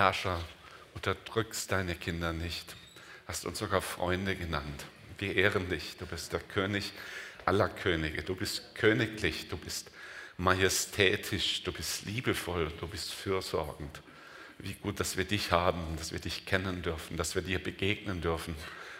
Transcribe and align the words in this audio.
Herrscher, 0.00 0.40
unterdrückst 0.94 1.70
deine 1.70 1.94
Kinder 1.94 2.32
nicht, 2.32 2.74
hast 3.26 3.44
uns 3.44 3.58
sogar 3.58 3.82
Freunde 3.82 4.34
genannt. 4.34 4.86
Wir 5.18 5.36
ehren 5.36 5.68
dich, 5.68 5.98
du 5.98 6.06
bist 6.06 6.32
der 6.32 6.40
König 6.40 6.94
aller 7.44 7.68
Könige, 7.68 8.22
du 8.22 8.34
bist 8.34 8.74
königlich, 8.74 9.50
du 9.50 9.58
bist 9.58 9.90
majestätisch, 10.38 11.64
du 11.64 11.72
bist 11.72 12.06
liebevoll, 12.06 12.72
du 12.80 12.86
bist 12.86 13.12
fürsorgend. 13.12 14.00
Wie 14.58 14.72
gut, 14.72 15.00
dass 15.00 15.18
wir 15.18 15.26
dich 15.26 15.52
haben, 15.52 15.82
dass 15.98 16.12
wir 16.12 16.18
dich 16.18 16.46
kennen 16.46 16.80
dürfen, 16.80 17.18
dass 17.18 17.34
wir 17.34 17.42
dir 17.42 17.62
begegnen 17.62 18.22
dürfen 18.22 18.54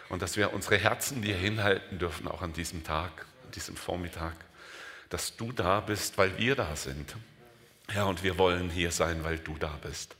und 0.09 0.21
dass 0.21 0.37
wir 0.37 0.53
unsere 0.53 0.77
Herzen 0.77 1.23
dir 1.23 1.35
hinhalten 1.35 1.97
dürfen, 1.97 2.27
auch 2.27 2.43
an 2.43 2.53
diesem 2.53 2.83
Tag, 2.83 3.25
an 3.43 3.51
diesem 3.53 3.75
Vormittag, 3.75 4.35
dass 5.09 5.35
du 5.35 5.51
da 5.51 5.79
bist, 5.79 6.19
weil 6.19 6.37
wir 6.37 6.55
da 6.55 6.75
sind. 6.75 7.15
Ja, 7.91 8.03
und 8.03 8.21
wir 8.21 8.37
wollen 8.37 8.69
hier 8.69 8.91
sein, 8.91 9.23
weil 9.23 9.39
du 9.39 9.57
da 9.57 9.79
bist. 9.81 10.15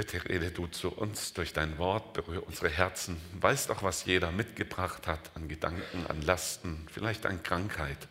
Bitte 0.00 0.26
rede 0.30 0.50
du 0.50 0.66
zu 0.66 0.88
uns 0.88 1.34
durch 1.34 1.52
dein 1.52 1.76
Wort, 1.76 2.14
berühre 2.14 2.40
unsere 2.40 2.70
Herzen. 2.70 3.20
Weißt 3.38 3.70
auch, 3.70 3.82
was 3.82 4.06
jeder 4.06 4.32
mitgebracht 4.32 5.06
hat 5.06 5.30
an 5.34 5.46
Gedanken, 5.46 6.06
an 6.08 6.22
Lasten, 6.22 6.86
vielleicht 6.90 7.26
an 7.26 7.42
Krankheit. 7.42 8.08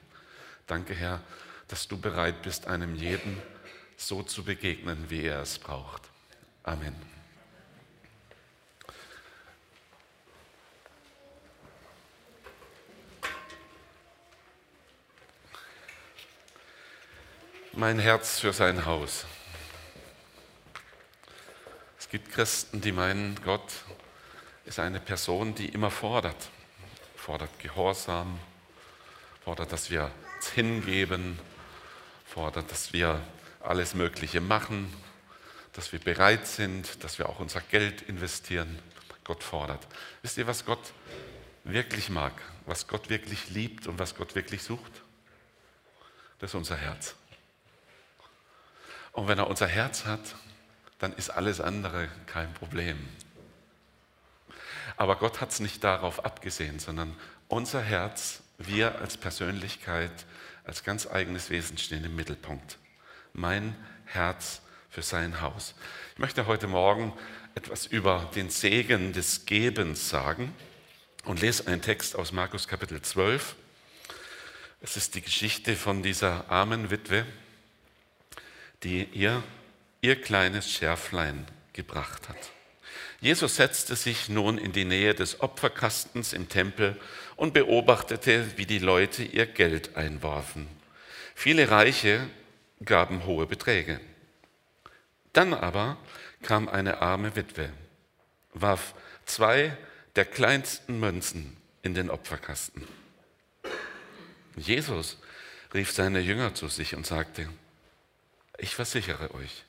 Danke, 0.67 0.93
Herr, 0.93 1.19
dass 1.67 1.87
du 1.87 1.97
bereit 1.97 2.43
bist, 2.43 2.67
einem 2.67 2.93
jeden 2.93 3.41
so 3.97 4.21
zu 4.21 4.43
begegnen, 4.43 5.09
wie 5.09 5.23
er 5.23 5.41
es 5.41 5.57
braucht. 5.57 6.03
Amen. 6.61 6.95
Mein 17.73 17.97
Herz 17.97 18.37
für 18.37 18.53
sein 18.53 18.85
Haus. 18.85 19.25
Es 22.09 22.11
gibt 22.11 22.28
Christen, 22.39 22.79
die 22.79 22.93
meinen, 22.93 23.37
Gott 23.43 23.69
ist 24.63 24.79
eine 24.79 25.01
Person, 25.01 25.55
die 25.55 25.67
immer 25.67 25.91
fordert. 25.91 26.47
Fordert 27.17 27.59
Gehorsam, 27.59 28.39
fordert, 29.43 29.73
dass 29.73 29.89
wir 29.89 30.09
uns 30.37 30.49
hingeben, 30.51 31.37
fordert, 32.25 32.71
dass 32.71 32.93
wir 32.93 33.21
alles 33.59 33.93
Mögliche 33.93 34.39
machen, 34.39 34.89
dass 35.73 35.91
wir 35.91 35.99
bereit 35.99 36.47
sind, 36.47 37.03
dass 37.03 37.19
wir 37.19 37.27
auch 37.27 37.41
unser 37.41 37.59
Geld 37.59 38.03
investieren. 38.03 38.79
Gott 39.25 39.43
fordert. 39.43 39.85
Wisst 40.21 40.37
ihr, 40.37 40.47
was 40.47 40.63
Gott 40.63 40.93
wirklich 41.65 42.09
mag, 42.09 42.31
was 42.65 42.87
Gott 42.87 43.09
wirklich 43.09 43.49
liebt 43.49 43.85
und 43.85 43.99
was 43.99 44.15
Gott 44.15 44.33
wirklich 44.35 44.63
sucht? 44.63 45.01
Das 46.39 46.51
ist 46.51 46.55
unser 46.55 46.77
Herz. 46.77 47.15
Und 49.11 49.27
wenn 49.27 49.39
er 49.39 49.47
unser 49.47 49.67
Herz 49.67 50.05
hat, 50.05 50.21
dann 50.99 51.13
ist 51.13 51.29
alles 51.29 51.61
andere 51.61 52.09
kein 52.27 52.53
Problem. 52.53 52.97
Aber 54.97 55.15
Gott 55.15 55.39
hat 55.39 55.51
es 55.51 55.59
nicht 55.61 55.83
darauf 55.83 56.25
abgesehen, 56.25 56.79
sondern 56.79 57.15
unser 57.47 57.81
Herz, 57.81 58.41
wir 58.57 58.99
als 58.99 59.15
Persönlichkeit, 59.15 60.11
als 60.65 60.83
ganz 60.83 61.07
eigenes 61.07 61.49
Wesen 61.49 61.77
stehen 61.77 62.03
im 62.03 62.15
Mittelpunkt. 62.15 62.77
Mein 63.33 63.75
Herz 64.05 64.61
für 64.89 65.01
sein 65.01 65.39
Haus. 65.41 65.73
Ich 66.13 66.19
möchte 66.19 66.47
heute 66.47 66.67
Morgen 66.67 67.13
etwas 67.55 67.85
über 67.85 68.29
den 68.35 68.49
Segen 68.49 69.13
des 69.13 69.45
Gebens 69.45 70.09
sagen 70.09 70.53
und 71.23 71.41
lese 71.41 71.67
einen 71.67 71.81
Text 71.81 72.15
aus 72.15 72.31
Markus 72.31 72.67
Kapitel 72.67 73.01
12. 73.01 73.55
Es 74.81 74.97
ist 74.97 75.15
die 75.15 75.21
Geschichte 75.21 75.75
von 75.75 76.03
dieser 76.03 76.49
armen 76.49 76.89
Witwe, 76.91 77.25
die 78.83 79.05
ihr 79.05 79.43
ihr 80.01 80.21
kleines 80.21 80.71
Schärflein 80.71 81.45
gebracht 81.73 82.29
hat. 82.29 82.37
Jesus 83.21 83.57
setzte 83.57 83.95
sich 83.95 84.29
nun 84.29 84.57
in 84.57 84.71
die 84.71 84.85
Nähe 84.85 85.13
des 85.13 85.41
Opferkastens 85.41 86.31
im 86.31 86.47
Tempel 86.47 86.99
und 87.35 87.53
beobachtete, 87.53 88.57
wie 88.57 88.65
die 88.65 88.79
Leute 88.79 89.23
ihr 89.23 89.45
Geld 89.45 89.97
einwarfen. 89.97 90.67
Viele 91.35 91.69
Reiche 91.69 92.29
gaben 92.83 93.25
hohe 93.25 93.45
Beträge. 93.45 93.99
Dann 95.33 95.53
aber 95.53 95.97
kam 96.41 96.69
eine 96.69 97.01
arme 97.01 97.35
Witwe, 97.35 97.71
warf 98.53 98.93
zwei 99.25 99.77
der 100.15 100.25
kleinsten 100.25 100.99
Münzen 100.99 101.57
in 101.81 101.93
den 101.93 102.09
Opferkasten. 102.09 102.87
Jesus 104.55 105.17
rief 105.73 105.91
seine 105.91 106.19
Jünger 106.19 106.55
zu 106.55 106.67
sich 106.67 106.95
und 106.95 107.05
sagte, 107.05 107.47
ich 108.57 108.75
versichere 108.75 109.33
euch, 109.33 109.63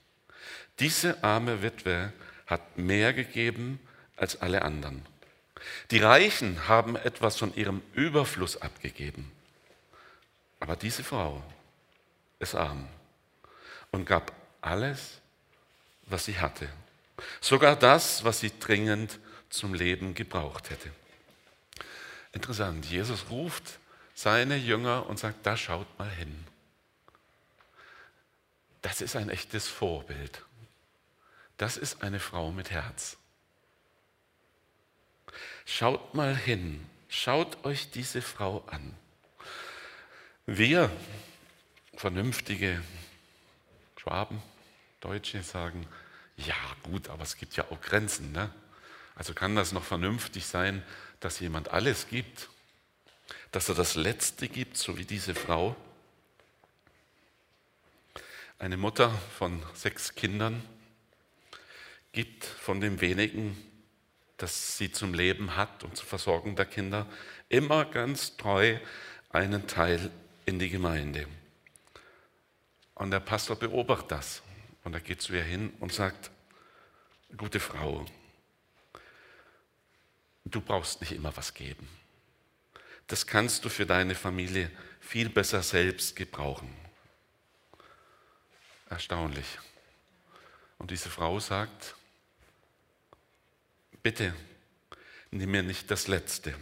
diese 0.78 1.22
arme 1.22 1.62
Witwe 1.62 2.12
hat 2.46 2.78
mehr 2.78 3.12
gegeben 3.12 3.78
als 4.16 4.40
alle 4.40 4.62
anderen. 4.62 5.06
Die 5.90 5.98
Reichen 5.98 6.68
haben 6.68 6.96
etwas 6.96 7.36
von 7.36 7.54
ihrem 7.54 7.82
Überfluss 7.94 8.60
abgegeben. 8.60 9.30
Aber 10.58 10.76
diese 10.76 11.04
Frau 11.04 11.42
ist 12.38 12.54
arm 12.54 12.88
und 13.90 14.06
gab 14.06 14.32
alles, 14.60 15.20
was 16.06 16.24
sie 16.24 16.38
hatte. 16.38 16.68
Sogar 17.40 17.76
das, 17.76 18.24
was 18.24 18.40
sie 18.40 18.52
dringend 18.58 19.18
zum 19.48 19.74
Leben 19.74 20.14
gebraucht 20.14 20.70
hätte. 20.70 20.90
Interessant, 22.32 22.86
Jesus 22.86 23.26
ruft 23.30 23.78
seine 24.14 24.56
Jünger 24.56 25.06
und 25.06 25.18
sagt, 25.18 25.44
da 25.44 25.56
schaut 25.56 25.86
mal 25.98 26.10
hin. 26.10 26.46
Das 28.82 29.00
ist 29.00 29.16
ein 29.16 29.28
echtes 29.28 29.68
Vorbild. 29.68 30.44
Das 31.56 31.76
ist 31.76 32.02
eine 32.02 32.20
Frau 32.20 32.50
mit 32.52 32.70
Herz. 32.70 33.18
Schaut 35.66 36.14
mal 36.14 36.34
hin, 36.34 36.84
schaut 37.08 37.64
euch 37.64 37.90
diese 37.90 38.22
Frau 38.22 38.64
an. 38.66 38.94
Wir, 40.46 40.90
vernünftige 41.94 42.82
Schwaben, 43.96 44.42
Deutsche, 45.00 45.42
sagen, 45.42 45.86
ja 46.38 46.56
gut, 46.82 47.08
aber 47.08 47.22
es 47.22 47.36
gibt 47.36 47.56
ja 47.56 47.64
auch 47.70 47.80
Grenzen. 47.80 48.32
Ne? 48.32 48.50
Also 49.14 49.34
kann 49.34 49.54
das 49.54 49.72
noch 49.72 49.84
vernünftig 49.84 50.46
sein, 50.46 50.82
dass 51.20 51.40
jemand 51.40 51.68
alles 51.68 52.08
gibt, 52.08 52.48
dass 53.52 53.68
er 53.68 53.74
das 53.74 53.94
Letzte 53.94 54.48
gibt, 54.48 54.76
so 54.76 54.96
wie 54.96 55.04
diese 55.04 55.34
Frau. 55.34 55.76
Eine 58.60 58.76
Mutter 58.76 59.08
von 59.38 59.62
sechs 59.72 60.14
Kindern 60.14 60.62
gibt 62.12 62.44
von 62.44 62.78
dem 62.78 63.00
wenigen, 63.00 63.56
das 64.36 64.76
sie 64.76 64.92
zum 64.92 65.14
Leben 65.14 65.56
hat 65.56 65.82
und 65.82 65.96
zur 65.96 66.06
Versorgung 66.06 66.56
der 66.56 66.66
Kinder, 66.66 67.06
immer 67.48 67.86
ganz 67.86 68.36
treu 68.36 68.78
einen 69.30 69.66
Teil 69.66 70.10
in 70.44 70.58
die 70.58 70.68
Gemeinde. 70.68 71.26
Und 72.96 73.12
der 73.12 73.20
Pastor 73.20 73.56
beobachtet 73.56 74.10
das 74.10 74.42
und 74.84 74.92
er 74.92 75.00
geht 75.00 75.22
zu 75.22 75.32
ihr 75.32 75.42
hin 75.42 75.72
und 75.80 75.94
sagt, 75.94 76.30
gute 77.38 77.60
Frau, 77.60 78.04
du 80.44 80.60
brauchst 80.60 81.00
nicht 81.00 81.12
immer 81.12 81.34
was 81.34 81.54
geben. 81.54 81.88
Das 83.06 83.26
kannst 83.26 83.64
du 83.64 83.70
für 83.70 83.86
deine 83.86 84.14
Familie 84.14 84.70
viel 85.00 85.30
besser 85.30 85.62
selbst 85.62 86.14
gebrauchen. 86.14 86.79
Erstaunlich. 88.90 89.58
Und 90.78 90.90
diese 90.90 91.10
Frau 91.10 91.38
sagt, 91.38 91.94
bitte 94.02 94.34
nimm 95.30 95.52
mir 95.52 95.62
nicht 95.62 95.90
das 95.90 96.08
Letzte, 96.08 96.54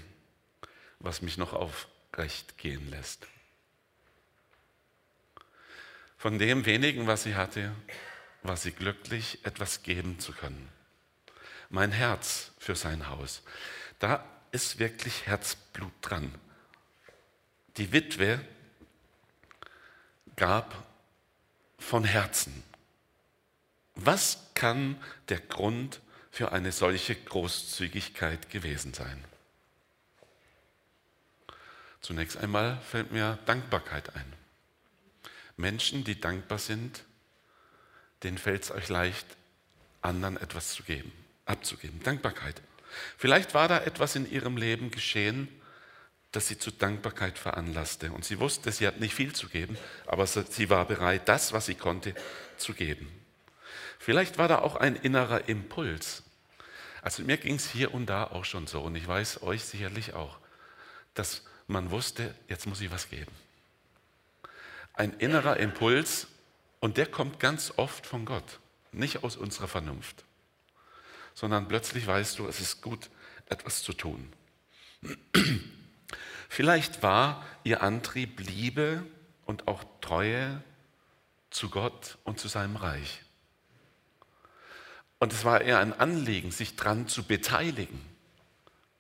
was 0.99 1.23
mich 1.23 1.39
noch 1.39 1.55
aufrecht 1.55 2.59
gehen 2.59 2.91
lässt. 2.91 3.27
Von 6.19 6.39
dem 6.39 6.67
wenigen, 6.67 7.07
was 7.07 7.23
sie 7.23 7.35
hatte, 7.35 7.75
war 8.43 8.57
sie 8.57 8.73
glücklich, 8.73 9.45
etwas 9.45 9.83
geben 9.83 10.19
zu 10.19 10.33
können. 10.33 10.69
Mein 11.71 11.93
Herz 11.93 12.53
für 12.59 12.77
sein 12.77 13.09
Haus. 13.09 13.43
Da 14.01 14.25
ist 14.51 14.79
wirklich 14.79 15.27
Herzblut 15.27 15.93
dran. 16.03 16.35
Die 17.77 17.93
Witwe 17.93 18.41
gab 20.37 20.88
von 21.79 22.05
Herzen. 22.05 22.63
Was 23.95 24.39
kann 24.55 24.97
der 25.29 25.41
Grund 25.41 26.01
für 26.31 26.53
eine 26.53 26.73
solche 26.73 27.15
Großzügigkeit 27.15 28.51
gewesen 28.51 28.95
sein? 28.95 29.25
Zunächst 32.01 32.37
einmal 32.37 32.81
fällt 32.83 33.13
mir 33.13 33.39
Dankbarkeit 33.47 34.15
ein. 34.15 34.33
Menschen, 35.57 36.05
die 36.05 36.21
dankbar 36.21 36.59
sind, 36.59 37.05
denen 38.23 38.39
fällt 38.39 38.63
es 38.63 38.71
euch 38.71 38.89
leicht, 38.89 39.27
anderen 40.01 40.37
etwas 40.37 40.71
zu 40.71 40.85
geben, 40.85 41.13
abzugeben. 41.45 42.03
Dankbarkeit. 42.03 42.63
Vielleicht 43.17 43.55
war 43.55 43.69
da 43.69 43.81
etwas 43.81 44.17
in 44.17 44.31
ihrem 44.31 44.57
Leben 44.57 44.91
geschehen, 44.91 45.49
das 46.33 46.49
sie 46.49 46.59
zu 46.59 46.71
Dankbarkeit 46.71 47.39
veranlasste. 47.39 48.13
Und 48.13 48.25
sie 48.25 48.39
wusste, 48.39 48.71
sie 48.71 48.87
hat 48.87 49.01
nicht 49.01 49.15
viel 49.15 49.35
zu 49.35 49.49
geben, 49.49 49.79
aber 50.07 50.27
sie 50.27 50.71
war 50.71 50.85
bereit, 50.85 51.29
das, 51.29 51.53
was 51.53 51.67
sie 51.67 51.75
konnte, 51.75 52.15
zu 52.57 52.75
geben. 52.75 53.11
Vielleicht 53.99 54.39
war 54.39 54.49
da 54.49 54.59
auch 54.59 54.77
ein 54.77 54.97
innerer 54.97 55.49
Impuls. 55.49 56.23
Also 57.03 57.23
mir 57.23 57.37
ging 57.37 57.55
es 57.55 57.71
hier 57.71 57.95
und 57.95 58.07
da 58.07 58.25
auch 58.25 58.45
schon 58.45 58.67
so 58.67 58.81
und 58.83 58.95
ich 58.95 59.07
weiß 59.07 59.43
euch 59.43 59.65
sicherlich 59.65 60.15
auch, 60.15 60.39
dass 61.15 61.43
man 61.67 61.91
wusste, 61.91 62.35
jetzt 62.49 62.67
muss 62.67 62.81
ich 62.81 62.91
was 62.91 63.09
geben. 63.09 63.33
Ein 64.95 65.13
innerer 65.15 65.59
Impuls 65.59 66.27
und 66.81 66.97
der 66.97 67.07
kommt 67.07 67.41
ganz 67.41 67.73
oft 67.77 68.07
von 68.07 68.25
Gott, 68.25 68.59
nicht 68.93 69.23
aus 69.25 69.37
unserer 69.37 69.69
Vernunft, 69.69 70.25
sondern 71.35 71.69
plötzlich 71.69 72.07
weißt 72.07 72.39
du, 72.39 72.47
es 72.47 72.61
ist 72.61 72.83
gut, 72.83 73.11
etwas 73.47 73.83
zu 73.83 73.93
tun. 73.93 74.33
Vielleicht 76.49 77.03
war 77.03 77.45
ihr 77.63 77.83
Antrieb 77.83 78.41
Liebe 78.41 79.05
und 79.47 79.69
auch 79.69 79.85
Treue 80.01 80.63
zu 81.51 81.71
Gott 81.71 82.19
und 82.25 82.41
zu 82.41 82.49
seinem 82.49 82.77
Reich. 82.77 83.23
Und 85.19 85.33
es 85.33 85.45
war 85.45 85.61
eher 85.61 85.79
ein 85.81 85.99
Anliegen, 85.99 86.51
sich 86.51 86.77
daran 86.77 87.09
zu 87.09 87.25
beteiligen. 87.25 88.01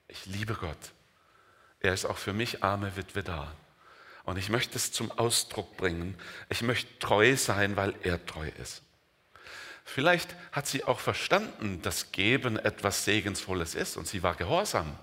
Ich 0.09 0.27
liebe 0.27 0.55
Gott. 0.55 0.93
Er 1.81 1.95
ist 1.95 2.05
auch 2.05 2.19
für 2.19 2.33
mich 2.33 2.65
arme 2.65 2.97
Witwe 2.97 3.23
da. 3.23 3.53
Und 4.25 4.37
ich 4.37 4.49
möchte 4.49 4.77
es 4.77 4.93
zum 4.93 5.11
Ausdruck 5.12 5.77
bringen. 5.77 6.17
Ich 6.49 6.62
möchte 6.62 6.99
treu 6.99 7.37
sein, 7.37 7.77
weil 7.77 7.95
er 8.03 8.25
treu 8.27 8.49
ist. 8.61 8.83
Vielleicht 9.85 10.35
hat 10.53 10.67
sie 10.67 10.85
auch 10.85 11.00
verstanden, 11.00 11.81
dass 11.81 12.12
Geben 12.12 12.59
etwas 12.59 13.05
Segensvolles 13.05 13.75
ist 13.75 13.97
und 13.97 14.06
sie 14.06 14.23
war 14.23 14.35
gehorsam. 14.35 14.99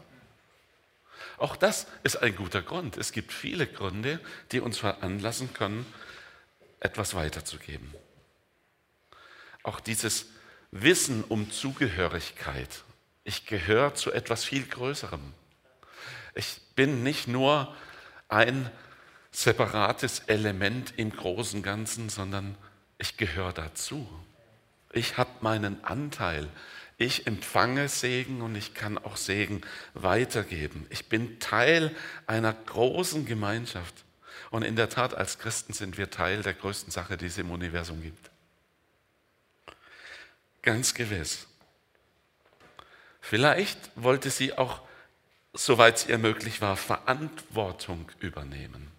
Auch 1.38 1.56
das 1.56 1.88
ist 2.04 2.18
ein 2.18 2.36
guter 2.36 2.62
Grund. 2.62 2.98
Es 2.98 3.12
gibt 3.12 3.34
viele 3.34 3.68
Gründe, 3.68 4.20
die 4.52 4.60
uns 4.60 4.78
veranlassen 4.78 5.54
können, 5.54 5.86
etwas 6.80 7.14
weiterzugeben. 7.14 7.94
Auch 9.64 9.80
dieses 9.80 10.28
Wissen 10.72 11.24
um 11.24 11.52
Zugehörigkeit. 11.52 12.84
Ich 13.24 13.46
gehöre 13.46 13.96
zu 13.96 14.12
etwas 14.12 14.44
viel 14.44 14.66
Größerem. 14.66 15.34
Ich 16.36 16.62
bin 16.76 17.02
nicht 17.04 17.28
nur 17.28 17.76
ein 18.28 18.70
separates 19.32 20.20
Element 20.28 20.94
im 20.98 21.12
großen 21.12 21.64
Ganzen, 21.64 22.10
sondern 22.10 22.58
ich 22.98 23.18
gehöre 23.18 23.54
dazu. 23.54 24.08
Ich 24.92 25.18
habe 25.18 25.32
meinen 25.42 25.84
Anteil. 25.84 26.48
Ich 26.98 27.28
empfange 27.28 27.90
Segen 27.90 28.42
und 28.42 28.56
ich 28.56 28.74
kann 28.74 28.98
auch 28.98 29.18
Segen 29.18 29.62
weitergeben. 29.94 30.88
Ich 30.90 31.08
bin 31.08 31.40
Teil 31.40 31.94
einer 32.26 32.54
großen 32.54 33.26
Gemeinschaft. 33.26 34.06
Und 34.50 34.64
in 34.64 34.76
der 34.78 34.90
Tat, 34.90 35.14
als 35.14 35.38
Christen 35.40 35.74
sind 35.74 35.98
wir 35.98 36.10
Teil 36.10 36.42
der 36.42 36.54
größten 36.54 36.92
Sache, 36.92 37.18
die 37.18 37.26
es 37.26 37.38
im 37.38 37.52
Universum 37.52 38.02
gibt. 38.02 38.32
Ganz 40.62 40.94
gewiss. 40.94 41.48
Vielleicht 43.20 43.80
wollte 43.96 44.30
sie 44.30 44.58
auch, 44.58 44.82
soweit 45.54 45.98
es 45.98 46.08
ihr 46.08 46.18
möglich 46.18 46.62
war, 46.62 46.78
Verantwortung 46.78 48.10
übernehmen. 48.20 48.92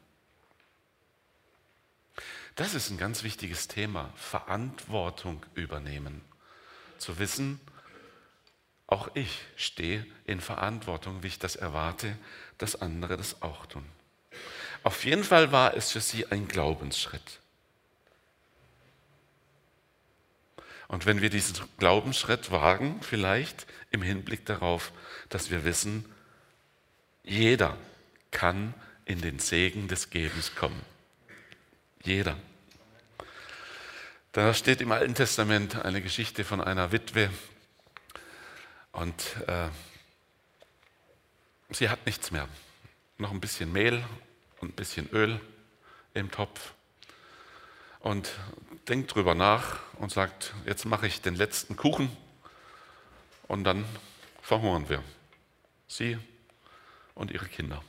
Das 2.57 2.75
ist 2.75 2.91
ein 2.91 2.99
ganz 2.99 3.23
wichtiges 3.23 3.69
Thema, 3.69 4.13
Verantwortung 4.17 5.45
übernehmen. 5.55 6.23
Zu 6.99 7.19
wissen, 7.19 7.61
auch 8.87 9.11
ich 9.15 9.41
stehe 9.57 10.07
in 10.25 10.41
Verantwortung, 10.41 11.23
wie 11.23 11.29
ich 11.29 11.39
das 11.39 11.57
erwarte, 11.57 12.17
dass 12.59 12.81
andere 12.81 13.17
das 13.17 13.43
auch 13.43 13.67
tun. 13.67 13.85
Auf 14.83 15.05
jeden 15.05 15.25
Fall 15.25 15.51
war 15.51 15.77
es 15.77 15.91
für 15.91 16.01
sie 16.01 16.27
ein 16.27 16.47
Glaubensschritt. 16.47 17.41
Und 20.89 21.05
wenn 21.05 21.21
wir 21.21 21.31
diesen 21.31 21.57
Glaubensschritt 21.79 22.53
wagen, 22.53 23.01
vielleicht 23.03 23.67
im 23.91 24.03
Hinblick 24.03 24.47
darauf, 24.47 24.93
dass 25.29 25.51
wir 25.51 25.65
wissen, 25.65 26.05
jeder 27.25 27.77
kann 28.31 28.73
in 29.05 29.21
den 29.21 29.41
Segen 29.41 29.89
des 29.89 30.11
Gebens 30.11 30.55
kommen. 30.55 30.81
Jeder. 32.05 32.37
Da 34.31 34.55
steht 34.55 34.81
im 34.81 34.93
Alten 34.93 35.15
Testament 35.15 35.85
eine 35.85 36.03
Geschichte 36.03 36.45
von 36.45 36.61
einer 36.61 36.93
Witwe 36.93 37.31
und 38.97 39.37
äh, 39.47 39.69
sie 41.71 41.89
hat 41.89 42.07
nichts 42.07 42.31
mehr. 42.31 42.49
Noch 43.19 43.31
ein 43.31 43.41
bisschen 43.41 43.73
Mehl 43.73 44.03
und 44.61 44.71
ein 44.71 44.77
bisschen 44.77 45.09
Öl 45.11 45.41
im 46.15 46.31
Topf 46.31 46.73
und 48.01 48.33
denkt 48.89 49.15
drüber 49.15 49.35
nach 49.35 49.81
und 49.97 50.11
sagt, 50.11 50.55
jetzt 50.65 50.87
mache 50.87 51.07
ich 51.07 51.21
den 51.21 51.35
letzten 51.35 51.77
Kuchen 51.77 52.15
und 53.49 53.65
dann 53.65 53.85
verhungern 54.43 54.89
wir. 54.89 55.03
Sie 55.89 56.19
und 57.15 57.31
ihre 57.31 57.47
Kinder. 57.47 57.83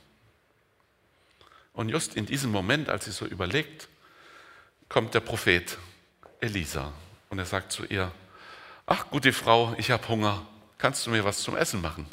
Und 1.72 1.88
just 1.88 2.16
in 2.16 2.26
diesem 2.26 2.50
Moment, 2.50 2.90
als 2.90 3.06
sie 3.06 3.12
so 3.12 3.24
überlegt, 3.24 3.88
kommt 4.88 5.14
der 5.14 5.20
Prophet 5.20 5.78
Elisa 6.40 6.92
und 7.30 7.38
er 7.38 7.46
sagt 7.46 7.72
zu 7.72 7.84
ihr, 7.86 8.12
ach 8.86 9.08
gute 9.10 9.32
Frau, 9.32 9.74
ich 9.78 9.90
habe 9.90 10.06
Hunger, 10.08 10.46
kannst 10.78 11.06
du 11.06 11.10
mir 11.10 11.24
was 11.24 11.42
zum 11.42 11.56
Essen 11.56 11.80
machen? 11.80 12.06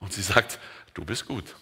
Und 0.00 0.12
sie 0.12 0.22
sagt, 0.22 0.58
du 0.94 1.04
bist 1.04 1.26
gut. 1.26 1.56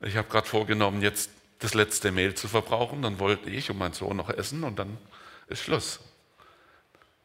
Ich 0.00 0.16
habe 0.16 0.28
gerade 0.28 0.46
vorgenommen, 0.46 1.02
jetzt 1.02 1.30
das 1.58 1.74
letzte 1.74 2.12
Mehl 2.12 2.34
zu 2.34 2.46
verbrauchen, 2.46 3.02
dann 3.02 3.18
wollte 3.18 3.50
ich 3.50 3.70
und 3.70 3.78
mein 3.78 3.92
Sohn 3.92 4.16
noch 4.16 4.30
essen 4.30 4.62
und 4.62 4.78
dann 4.78 4.98
ist 5.48 5.62
Schluss. 5.62 6.00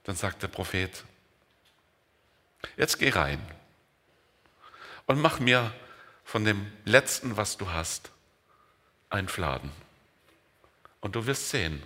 Dann 0.03 0.15
sagt 0.15 0.41
der 0.41 0.47
Prophet, 0.47 1.03
jetzt 2.77 2.97
geh 2.97 3.09
rein 3.09 3.39
und 5.05 5.21
mach 5.21 5.39
mir 5.39 5.71
von 6.23 6.45
dem 6.45 6.71
letzten, 6.85 7.37
was 7.37 7.57
du 7.57 7.71
hast, 7.71 8.11
ein 9.09 9.27
Fladen. 9.27 9.71
Und 10.99 11.15
du 11.15 11.27
wirst 11.27 11.49
sehen, 11.49 11.83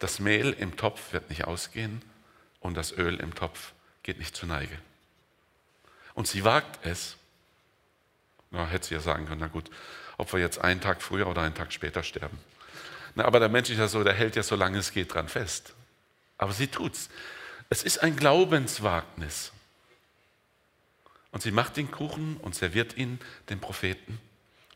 das 0.00 0.18
Mehl 0.18 0.52
im 0.52 0.76
Topf 0.76 1.12
wird 1.12 1.30
nicht 1.30 1.44
ausgehen 1.44 2.02
und 2.58 2.74
das 2.74 2.90
Öl 2.90 3.20
im 3.20 3.34
Topf 3.34 3.72
geht 4.02 4.18
nicht 4.18 4.36
zur 4.36 4.48
Neige. 4.48 4.78
Und 6.14 6.26
sie 6.26 6.44
wagt 6.44 6.84
es. 6.84 7.16
Na, 8.50 8.66
hätte 8.66 8.86
sie 8.86 8.94
ja 8.94 9.00
sagen 9.00 9.26
können, 9.26 9.40
na 9.40 9.46
gut, 9.46 9.70
ob 10.18 10.32
wir 10.32 10.40
jetzt 10.40 10.58
einen 10.58 10.80
Tag 10.80 11.00
früher 11.00 11.26
oder 11.26 11.42
einen 11.42 11.54
Tag 11.54 11.72
später 11.72 12.02
sterben. 12.02 12.38
Na, 13.14 13.24
aber 13.24 13.40
der 13.40 13.48
Mensch 13.48 13.70
ist 13.70 13.78
ja 13.78 13.88
so, 13.88 14.04
der 14.04 14.14
hält 14.14 14.36
ja 14.36 14.42
so 14.42 14.56
lange 14.56 14.78
es 14.78 14.92
geht 14.92 15.14
dran 15.14 15.28
fest. 15.28 15.74
Aber 16.38 16.52
sie 16.52 16.66
tut's. 16.66 17.08
Es 17.70 17.82
ist 17.82 18.02
ein 18.02 18.16
Glaubenswagnis. 18.16 19.52
Und 21.30 21.42
sie 21.42 21.50
macht 21.50 21.76
den 21.76 21.90
Kuchen 21.90 22.36
und 22.36 22.54
serviert 22.54 22.96
ihn 22.96 23.18
dem 23.48 23.60
Propheten 23.60 24.20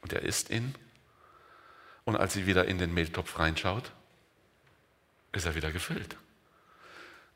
und 0.01 0.13
er 0.13 0.23
isst 0.23 0.49
ihn. 0.49 0.75
Und 2.05 2.17
als 2.17 2.33
sie 2.33 2.47
wieder 2.47 2.67
in 2.67 2.79
den 2.79 2.95
Mehltopf 2.95 3.39
reinschaut, 3.39 3.93
ist 5.33 5.45
er 5.45 5.55
wieder 5.55 5.71
gefüllt. 5.71 6.17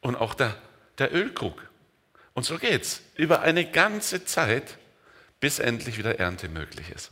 Und 0.00 0.16
auch 0.16 0.32
der, 0.32 0.56
der 0.98 1.12
Ölkrug. 1.14 1.69
Und 2.34 2.44
so 2.44 2.58
geht's 2.58 3.02
über 3.16 3.40
eine 3.40 3.70
ganze 3.70 4.24
Zeit, 4.24 4.78
bis 5.40 5.58
endlich 5.58 5.98
wieder 5.98 6.18
Ernte 6.18 6.48
möglich 6.48 6.90
ist. 6.90 7.10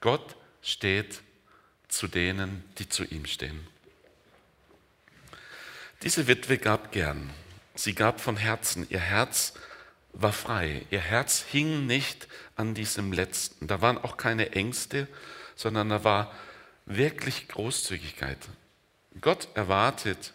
Gott 0.00 0.36
steht 0.62 1.20
zu 1.88 2.08
denen, 2.08 2.64
die 2.78 2.88
zu 2.88 3.04
ihm 3.04 3.26
stehen. 3.26 3.66
Diese 6.02 6.26
Witwe 6.26 6.58
gab 6.58 6.92
gern. 6.92 7.30
Sie 7.74 7.94
gab 7.94 8.20
von 8.20 8.36
Herzen. 8.36 8.86
Ihr 8.90 9.00
Herz 9.00 9.54
war 10.12 10.32
frei. 10.32 10.84
Ihr 10.90 11.00
Herz 11.00 11.44
hing 11.50 11.86
nicht 11.86 12.28
an 12.54 12.74
diesem 12.74 13.12
Letzten. 13.12 13.66
Da 13.66 13.80
waren 13.80 13.98
auch 13.98 14.16
keine 14.16 14.52
Ängste, 14.52 15.08
sondern 15.54 15.88
da 15.90 16.04
war 16.04 16.34
wirklich 16.86 17.48
Großzügigkeit. 17.48 18.38
Gott 19.20 19.48
erwartet, 19.54 20.32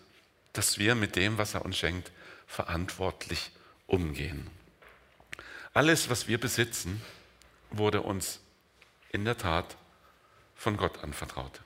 dass 0.54 0.78
wir 0.78 0.96
mit 0.96 1.16
dem, 1.16 1.38
was 1.38 1.54
er 1.54 1.66
uns 1.66 1.78
schenkt, 1.78 2.12
verantwortlich 2.52 3.52
umgehen. 3.88 4.50
Alles, 5.74 6.10
was 6.10 6.28
wir 6.28 6.38
besitzen, 6.38 7.02
wurde 7.70 8.02
uns 8.02 8.42
in 9.10 9.24
der 9.24 9.38
Tat 9.38 9.78
von 10.56 10.76
Gott 10.76 11.02
anvertraut. 11.02 11.62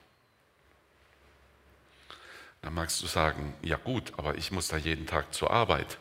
Da 2.62 2.70
magst 2.70 3.02
du 3.02 3.08
sagen, 3.08 3.52
ja 3.62 3.76
gut, 3.76 4.12
aber 4.16 4.36
ich 4.36 4.52
muss 4.52 4.68
da 4.68 4.76
jeden 4.76 5.06
Tag 5.06 5.34
zur 5.34 5.50
Arbeit, 5.50 5.98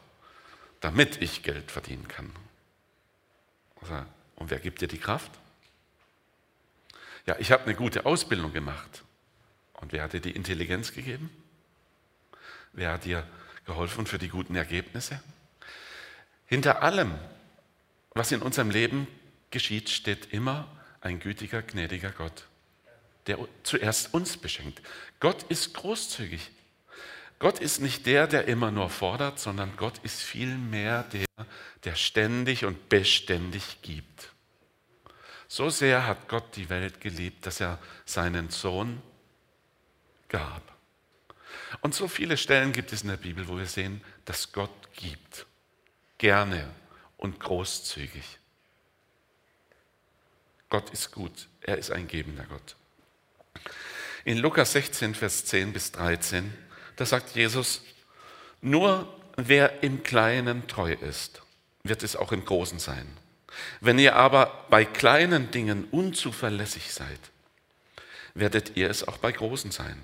damit 0.82 1.20
ich 1.20 1.42
Geld 1.42 1.72
verdienen 1.72 2.08
kann. 2.08 2.32
Und 4.36 4.52
wer 4.52 4.60
gibt 4.60 4.82
dir 4.82 4.88
die 4.88 5.00
Kraft? 5.00 5.32
Ja, 7.26 7.38
ich 7.40 7.52
habe 7.52 7.64
eine 7.64 7.74
gute 7.74 8.06
Ausbildung 8.06 8.54
gemacht. 8.54 9.04
Und 9.74 9.94
wer 9.94 10.04
hat 10.04 10.14
dir 10.14 10.22
die 10.22 10.32
Intelligenz 10.32 10.94
gegeben? 10.94 11.30
Wer 12.74 12.94
hat 12.94 13.06
dir 13.06 13.28
geholfen 13.66 14.06
für 14.06 14.18
die 14.18 14.30
guten 14.30 14.56
Ergebnisse? 14.56 15.22
Hinter 16.46 16.84
allem, 16.84 17.14
was 18.14 18.32
in 18.32 18.42
unserem 18.42 18.70
Leben 18.70 19.08
geschieht, 19.52 19.90
steht 19.90 20.34
immer 20.34 20.68
ein 21.02 21.20
gütiger, 21.20 21.62
gnädiger 21.62 22.12
Gott, 22.12 22.46
der 23.28 23.40
zuerst 23.64 24.14
uns 24.14 24.38
beschenkt. 24.38 24.82
Gott 25.20 25.44
ist 25.44 25.74
großzügig. 25.74 26.52
Gott 27.40 27.60
ist 27.60 27.82
nicht 27.82 28.06
der, 28.06 28.28
der 28.28 28.48
immer 28.48 28.72
nur 28.72 28.90
fordert, 28.90 29.40
sondern 29.40 29.76
Gott 29.76 30.00
ist 30.04 30.22
vielmehr 30.22 31.04
der, 31.04 31.26
der 31.84 31.96
ständig 31.96 32.66
und 32.66 32.90
beständig 32.90 33.82
gibt. 33.82 34.32
So 35.48 35.70
sehr 35.70 36.08
hat 36.08 36.28
Gott 36.28 36.56
die 36.56 36.70
Welt 36.70 37.02
geliebt, 37.02 37.46
dass 37.46 37.60
er 37.60 37.80
seinen 38.06 38.50
Sohn 38.50 39.02
gab. 40.30 40.75
Und 41.82 41.94
so 41.94 42.08
viele 42.08 42.38
Stellen 42.38 42.72
gibt 42.72 42.94
es 42.94 43.04
in 43.04 43.10
der 43.10 43.18
Bibel, 43.18 43.48
wo 43.48 43.58
wir 43.58 43.66
sehen, 43.66 44.02
dass 44.26 44.52
Gott 44.52 44.94
gibt. 44.96 45.46
Gerne 46.18 46.70
und 47.18 47.40
großzügig. 47.40 48.40
Gott 50.70 50.90
ist 50.90 51.12
gut. 51.12 51.48
Er 51.62 51.78
ist 51.78 51.92
ein 51.92 52.08
gebender 52.08 52.46
Gott. 52.46 52.76
In 54.24 54.38
Lukas 54.38 54.72
16, 54.74 55.16
Vers 55.16 55.46
10 55.46 55.74
bis 55.74 55.92
13, 55.92 56.54
da 56.96 57.06
sagt 57.06 57.36
Jesus, 57.36 57.82
nur 58.62 59.08
wer 59.38 59.84
im 59.84 60.04
Kleinen 60.04 60.68
treu 60.68 60.94
ist, 60.94 61.42
wird 61.84 62.04
es 62.04 62.16
auch 62.16 62.32
im 62.32 62.44
Großen 62.44 62.80
sein. 62.80 63.06
Wenn 63.80 64.00
ihr 64.00 64.16
aber 64.16 64.66
bei 64.70 64.86
kleinen 64.86 65.52
Dingen 65.52 65.86
unzuverlässig 65.92 66.92
seid, 66.92 67.20
werdet 68.34 68.76
ihr 68.76 68.90
es 68.90 69.08
auch 69.08 69.18
bei 69.18 69.32
großen 69.32 69.72
sein. 69.72 70.02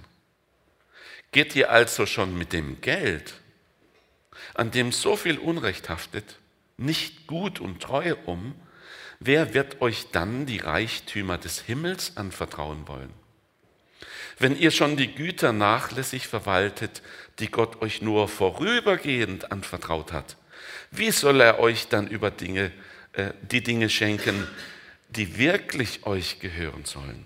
Geht 1.31 1.55
ihr 1.55 1.71
also 1.71 2.05
schon 2.05 2.37
mit 2.37 2.51
dem 2.51 2.81
Geld, 2.81 3.35
an 4.53 4.71
dem 4.71 4.91
so 4.91 5.15
viel 5.15 5.37
Unrecht 5.37 5.87
haftet, 5.87 6.39
nicht 6.77 7.27
gut 7.27 7.59
und 7.59 7.81
treu 7.81 8.15
um, 8.25 8.53
wer 9.19 9.53
wird 9.53 9.81
euch 9.81 10.07
dann 10.11 10.45
die 10.45 10.57
Reichtümer 10.57 11.37
des 11.37 11.61
Himmels 11.61 12.17
anvertrauen 12.17 12.87
wollen? 12.87 13.13
Wenn 14.39 14.57
ihr 14.57 14.71
schon 14.71 14.97
die 14.97 15.13
Güter 15.13 15.53
nachlässig 15.53 16.27
verwaltet, 16.27 17.01
die 17.39 17.49
Gott 17.49 17.81
euch 17.81 18.01
nur 18.01 18.27
vorübergehend 18.27 19.51
anvertraut 19.51 20.11
hat, 20.11 20.35
wie 20.89 21.11
soll 21.11 21.39
er 21.39 21.59
euch 21.59 21.87
dann 21.87 22.07
über 22.07 22.31
Dinge, 22.31 22.71
äh, 23.13 23.31
die 23.41 23.61
Dinge 23.63 23.89
schenken, 23.89 24.47
die 25.09 25.37
wirklich 25.37 26.05
euch 26.05 26.39
gehören 26.39 26.85
sollen? 26.85 27.25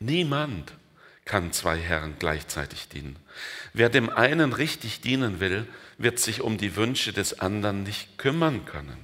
Niemand 0.00 0.72
kann 1.28 1.52
zwei 1.52 1.78
Herren 1.78 2.16
gleichzeitig 2.18 2.88
dienen. 2.88 3.16
Wer 3.72 3.90
dem 3.90 4.10
einen 4.10 4.52
richtig 4.52 5.00
dienen 5.00 5.38
will, 5.38 5.68
wird 5.98 6.18
sich 6.18 6.40
um 6.40 6.58
die 6.58 6.74
Wünsche 6.74 7.12
des 7.12 7.38
anderen 7.38 7.84
nicht 7.84 8.18
kümmern 8.18 8.64
können. 8.64 8.98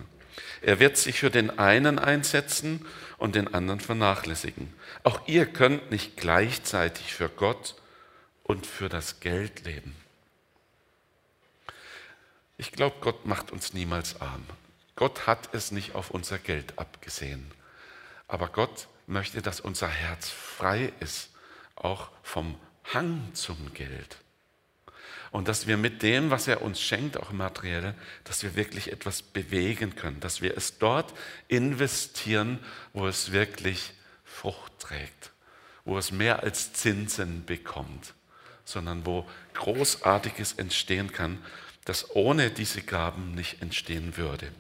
Er 0.62 0.81
wird 0.81 0.97
sich 0.97 1.21
für 1.21 1.31
den 1.31 1.59
einen 1.59 1.99
einsetzen 1.99 2.85
und 3.19 3.37
den 3.37 3.52
anderen 3.52 3.81
vernachlässigen. 3.81 4.73
Auch 5.02 5.21
ihr 5.28 5.47
könnt 5.47 5.90
nicht 5.90 6.16
gleichzeitig 6.16 7.14
für 7.14 7.28
Gott 7.28 7.76
und 8.43 8.66
für 8.66 8.88
das 8.88 9.21
Geld 9.21 9.64
leben. 9.64 9.95
Ich 12.57 12.73
glaube, 12.73 12.97
Gott 13.00 13.26
macht 13.26 13.52
uns 13.52 13.75
niemals 13.75 14.21
arm. 14.21 14.45
Gott 14.97 15.26
hat 15.26 15.52
es 15.52 15.71
nicht 15.71 15.95
auf 15.95 16.11
unser 16.11 16.38
Geld 16.38 16.78
abgesehen. 16.78 17.50
Aber 18.28 18.49
Gott 18.49 18.88
möchte, 19.07 19.43
dass 19.43 19.61
unser 19.61 19.88
Herz 19.88 20.31
frei 20.31 20.93
ist, 21.00 21.34
auch 21.76 22.11
vom 22.23 22.57
Hang 22.93 23.31
zum 23.35 23.73
Geld 23.75 24.19
und 25.35 25.49
dass 25.49 25.66
wir 25.66 25.76
mit 25.76 26.04
dem, 26.04 26.31
was 26.31 26.47
er 26.47 26.62
uns 26.62 26.81
schenkt, 26.81 27.16
auch 27.16 27.33
materiell, 27.33 27.97
dass 28.23 28.45
wir 28.45 28.54
wirklich 28.54 28.93
etwas 28.93 29.21
bewegen 29.21 29.97
können, 29.97 30.21
dass 30.21 30.43
wir 30.43 30.57
es 30.57 30.78
dort 30.78 31.12
investieren, 31.49 32.61
wo 32.93 33.09
es 33.09 33.33
wirklich 33.33 33.95
Frucht 34.25 34.78
trägt, 34.78 35.33
wo 35.85 35.99
es 35.99 36.12
mehr 36.12 36.45
als 36.45 36.73
Zinsen 36.73 37.45
bekommt, 37.47 38.14
sondern 38.64 39.04
wo 39.07 39.28
Großartiges 39.54 40.52
entstehen 40.52 41.11
kann, 41.11 41.45
das 41.85 42.14
ohne 42.14 42.52
diese 42.52 42.83
Gaben 42.83 43.35
nicht 43.35 43.61
entstehen 43.61 44.16
würde. 44.16 44.52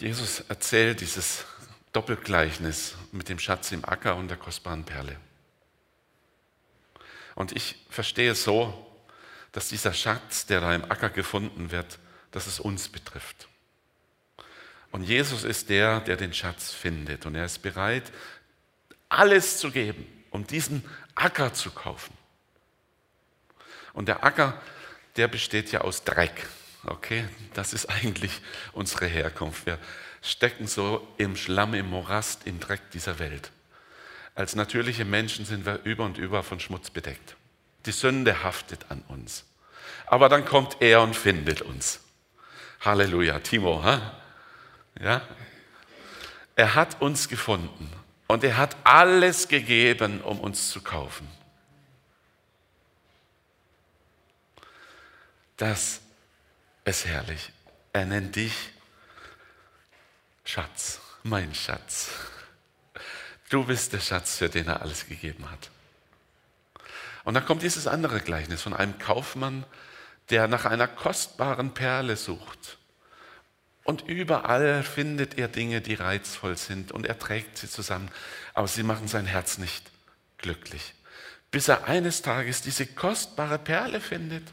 Jesus 0.00 0.40
erzählt 0.48 1.02
dieses 1.02 1.44
Doppelgleichnis 1.92 2.94
mit 3.12 3.28
dem 3.28 3.38
Schatz 3.38 3.72
im 3.72 3.84
Acker 3.84 4.16
und 4.16 4.28
der 4.28 4.36
kostbaren 4.36 4.84
Perle. 4.84 5.16
Und 7.34 7.52
ich 7.52 7.76
verstehe 7.90 8.32
es 8.32 8.44
so, 8.44 8.86
dass 9.52 9.68
dieser 9.68 9.94
Schatz, 9.94 10.46
der 10.46 10.60
da 10.60 10.74
im 10.74 10.84
Acker 10.90 11.10
gefunden 11.10 11.70
wird, 11.70 11.98
dass 12.30 12.46
es 12.46 12.60
uns 12.60 12.88
betrifft. 12.88 13.48
Und 14.90 15.02
Jesus 15.02 15.44
ist 15.44 15.68
der, 15.68 16.00
der 16.00 16.16
den 16.16 16.32
Schatz 16.32 16.72
findet. 16.72 17.26
Und 17.26 17.34
er 17.34 17.44
ist 17.44 17.62
bereit, 17.62 18.12
alles 19.08 19.58
zu 19.58 19.70
geben, 19.70 20.06
um 20.30 20.46
diesen 20.46 20.84
Acker 21.14 21.52
zu 21.52 21.70
kaufen. 21.70 22.16
Und 23.92 24.08
der 24.08 24.24
Acker, 24.24 24.60
der 25.16 25.28
besteht 25.28 25.72
ja 25.72 25.80
aus 25.82 26.04
Dreck. 26.04 26.46
Okay, 26.84 27.26
das 27.54 27.72
ist 27.72 27.86
eigentlich 27.86 28.40
unsere 28.72 29.06
Herkunft. 29.06 29.66
Wir 29.66 29.78
stecken 30.26 30.66
so 30.66 31.06
im 31.16 31.36
Schlamm, 31.36 31.74
im 31.74 31.88
Morast, 31.88 32.46
im 32.46 32.58
Dreck 32.60 32.90
dieser 32.90 33.18
Welt. 33.18 33.50
Als 34.34 34.54
natürliche 34.54 35.04
Menschen 35.04 35.46
sind 35.46 35.64
wir 35.64 35.80
über 35.84 36.04
und 36.04 36.18
über 36.18 36.42
von 36.42 36.60
Schmutz 36.60 36.90
bedeckt. 36.90 37.36
Die 37.86 37.92
Sünde 37.92 38.42
haftet 38.42 38.86
an 38.90 39.02
uns. 39.08 39.44
Aber 40.06 40.28
dann 40.28 40.44
kommt 40.44 40.76
er 40.80 41.00
und 41.00 41.14
findet 41.14 41.62
uns. 41.62 42.00
Halleluja, 42.80 43.38
Timo. 43.38 43.82
Ha? 43.82 44.12
Ja? 45.00 45.22
Er 46.56 46.74
hat 46.74 47.00
uns 47.00 47.28
gefunden 47.28 47.90
und 48.26 48.42
er 48.44 48.56
hat 48.56 48.76
alles 48.84 49.48
gegeben, 49.48 50.20
um 50.20 50.40
uns 50.40 50.70
zu 50.70 50.82
kaufen. 50.82 51.28
Das 55.56 56.00
ist 56.84 57.06
herrlich. 57.06 57.52
Er 57.92 58.04
nennt 58.04 58.36
dich 58.36 58.52
Schatz, 60.46 61.00
mein 61.24 61.54
Schatz. 61.54 62.10
Du 63.48 63.64
bist 63.64 63.92
der 63.92 64.00
Schatz, 64.00 64.36
für 64.36 64.48
den 64.48 64.68
er 64.68 64.80
alles 64.80 65.06
gegeben 65.08 65.50
hat. 65.50 65.70
Und 67.24 67.34
dann 67.34 67.44
kommt 67.44 67.62
dieses 67.62 67.88
andere 67.88 68.20
Gleichnis 68.20 68.62
von 68.62 68.72
einem 68.72 68.96
Kaufmann, 68.98 69.64
der 70.30 70.46
nach 70.46 70.64
einer 70.64 70.86
kostbaren 70.86 71.74
Perle 71.74 72.16
sucht. 72.16 72.78
Und 73.82 74.02
überall 74.02 74.84
findet 74.84 75.36
er 75.36 75.48
Dinge, 75.48 75.80
die 75.80 75.94
reizvoll 75.94 76.56
sind 76.56 76.92
und 76.92 77.06
er 77.06 77.18
trägt 77.18 77.58
sie 77.58 77.68
zusammen, 77.68 78.08
aber 78.54 78.68
sie 78.68 78.84
machen 78.84 79.08
sein 79.08 79.26
Herz 79.26 79.58
nicht 79.58 79.84
glücklich. 80.38 80.94
Bis 81.50 81.66
er 81.66 81.88
eines 81.88 82.22
Tages 82.22 82.62
diese 82.62 82.86
kostbare 82.86 83.58
Perle 83.58 84.00
findet. 84.00 84.44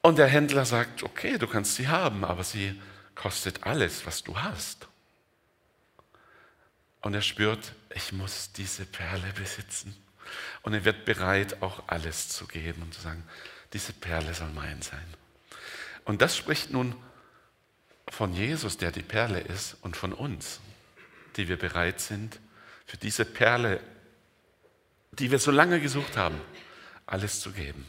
Und 0.00 0.16
der 0.16 0.28
Händler 0.28 0.64
sagt, 0.64 1.02
okay, 1.02 1.36
du 1.36 1.46
kannst 1.46 1.74
sie 1.74 1.88
haben, 1.88 2.24
aber 2.24 2.42
sie 2.42 2.80
kostet 3.16 3.64
alles, 3.64 4.06
was 4.06 4.22
du 4.22 4.38
hast. 4.38 4.86
Und 7.00 7.14
er 7.14 7.22
spürt, 7.22 7.72
ich 7.94 8.12
muss 8.12 8.52
diese 8.52 8.84
Perle 8.84 9.32
besitzen. 9.32 9.96
Und 10.62 10.74
er 10.74 10.84
wird 10.84 11.04
bereit, 11.04 11.62
auch 11.62 11.88
alles 11.88 12.28
zu 12.28 12.46
geben 12.46 12.82
und 12.82 12.94
zu 12.94 13.00
sagen, 13.00 13.24
diese 13.72 13.92
Perle 13.92 14.34
soll 14.34 14.50
mein 14.50 14.82
sein. 14.82 15.06
Und 16.04 16.22
das 16.22 16.36
spricht 16.36 16.70
nun 16.70 16.94
von 18.08 18.32
Jesus, 18.32 18.76
der 18.76 18.92
die 18.92 19.02
Perle 19.02 19.40
ist, 19.40 19.76
und 19.82 19.96
von 19.96 20.12
uns, 20.12 20.60
die 21.36 21.48
wir 21.48 21.58
bereit 21.58 22.00
sind, 22.00 22.38
für 22.86 22.96
diese 22.96 23.24
Perle, 23.24 23.80
die 25.12 25.30
wir 25.30 25.38
so 25.38 25.50
lange 25.50 25.80
gesucht 25.80 26.16
haben, 26.16 26.40
alles 27.06 27.40
zu 27.40 27.52
geben. 27.52 27.86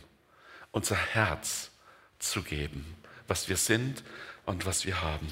Unser 0.72 0.96
Herz 0.96 1.72
zu 2.20 2.42
geben, 2.42 2.96
was 3.28 3.50
wir 3.50 3.58
sind 3.58 4.04
und 4.48 4.66
was 4.66 4.86
wir 4.86 5.02
haben. 5.02 5.28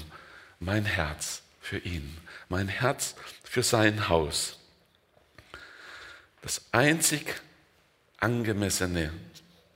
Mein 0.60 0.84
Herz 0.84 1.42
für 1.60 1.78
ihn, 1.78 2.16
mein 2.48 2.68
Herz 2.68 3.16
für 3.42 3.64
sein 3.64 4.08
Haus. 4.08 4.58
Das 6.42 6.62
einzig 6.70 7.34
angemessene 8.18 9.12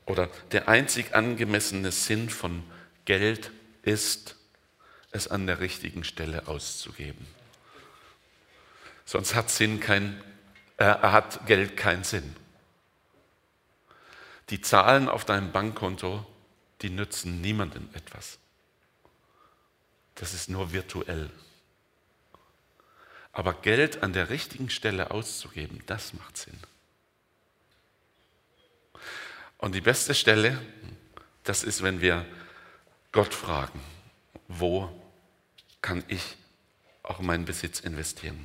oder 0.07 0.29
der 0.53 0.69
einzig 0.69 1.15
angemessene 1.15 1.91
Sinn 1.91 2.31
von 2.31 2.63
Geld 3.07 3.51
ist, 3.83 4.37
es 5.11 5.27
an 5.27 5.47
der 5.47 5.59
richtigen 5.59 6.05
Stelle 6.05 6.47
auszugeben. 6.47 7.27
Sonst 9.05 9.35
hat, 9.35 9.51
Sinn 9.51 9.81
kein, 9.81 10.23
äh, 10.77 10.85
hat 10.85 11.47
Geld 11.47 11.77
keinen 11.77 12.05
Sinn. 12.05 12.37
Die 14.51 14.61
Zahlen 14.61 15.09
auf 15.09 15.25
deinem 15.25 15.51
Bankkonto, 15.51 16.25
die 16.83 16.91
nützen 16.91 17.41
niemandem 17.41 17.89
etwas. 17.93 18.39
Das 20.21 20.35
ist 20.35 20.51
nur 20.51 20.71
virtuell. 20.71 21.31
Aber 23.33 23.55
Geld 23.55 24.03
an 24.03 24.13
der 24.13 24.29
richtigen 24.29 24.69
Stelle 24.69 25.13
auszugeben, 25.13 25.83
das 25.87 26.13
macht 26.13 26.37
Sinn. 26.37 26.59
Und 29.57 29.75
die 29.75 29.81
beste 29.81 30.15
Stelle, 30.15 30.61
das 31.43 31.65
ist, 31.65 31.83
wenn 31.83 32.03
wir 32.03 32.27
Gott 33.13 33.33
fragen, 33.33 33.81
wo 34.47 34.91
kann 35.81 36.05
ich 36.09 36.37
auch 37.03 37.21
meinen 37.21 37.47
Besitz 37.47 37.81
investieren? 37.81 38.45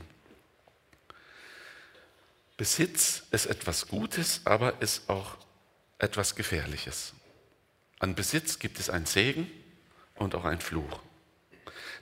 Besitz 2.56 3.24
ist 3.32 3.48
etwas 3.48 3.88
Gutes, 3.88 4.40
aber 4.46 4.82
ist 4.82 5.10
auch 5.10 5.36
etwas 6.00 6.36
Gefährliches. 6.36 7.12
An 8.00 8.16
Besitz 8.16 8.60
gibt 8.60 8.80
es 8.80 8.90
einen 8.90 9.08
Segen 9.08 9.52
und 10.16 10.36
auch 10.36 10.46
einen 10.46 10.62
Fluch. 10.62 11.02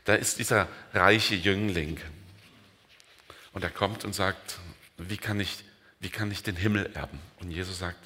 Da 0.06 0.16
ist 0.16 0.40
dieser 0.40 0.68
reiche 0.94 1.36
Jüngling 1.36 2.00
und 3.54 3.64
er 3.64 3.70
kommt 3.70 4.04
und 4.04 4.14
sagt, 4.14 4.60
wie 4.98 5.18
kann 5.18 5.40
ich, 5.40 5.64
wie 6.00 6.10
kann 6.10 6.32
ich 6.32 6.44
den 6.44 6.56
Himmel 6.56 6.92
erben? 6.94 7.20
Und 7.40 7.52
Jesus 7.52 7.80
sagt, 7.80 8.00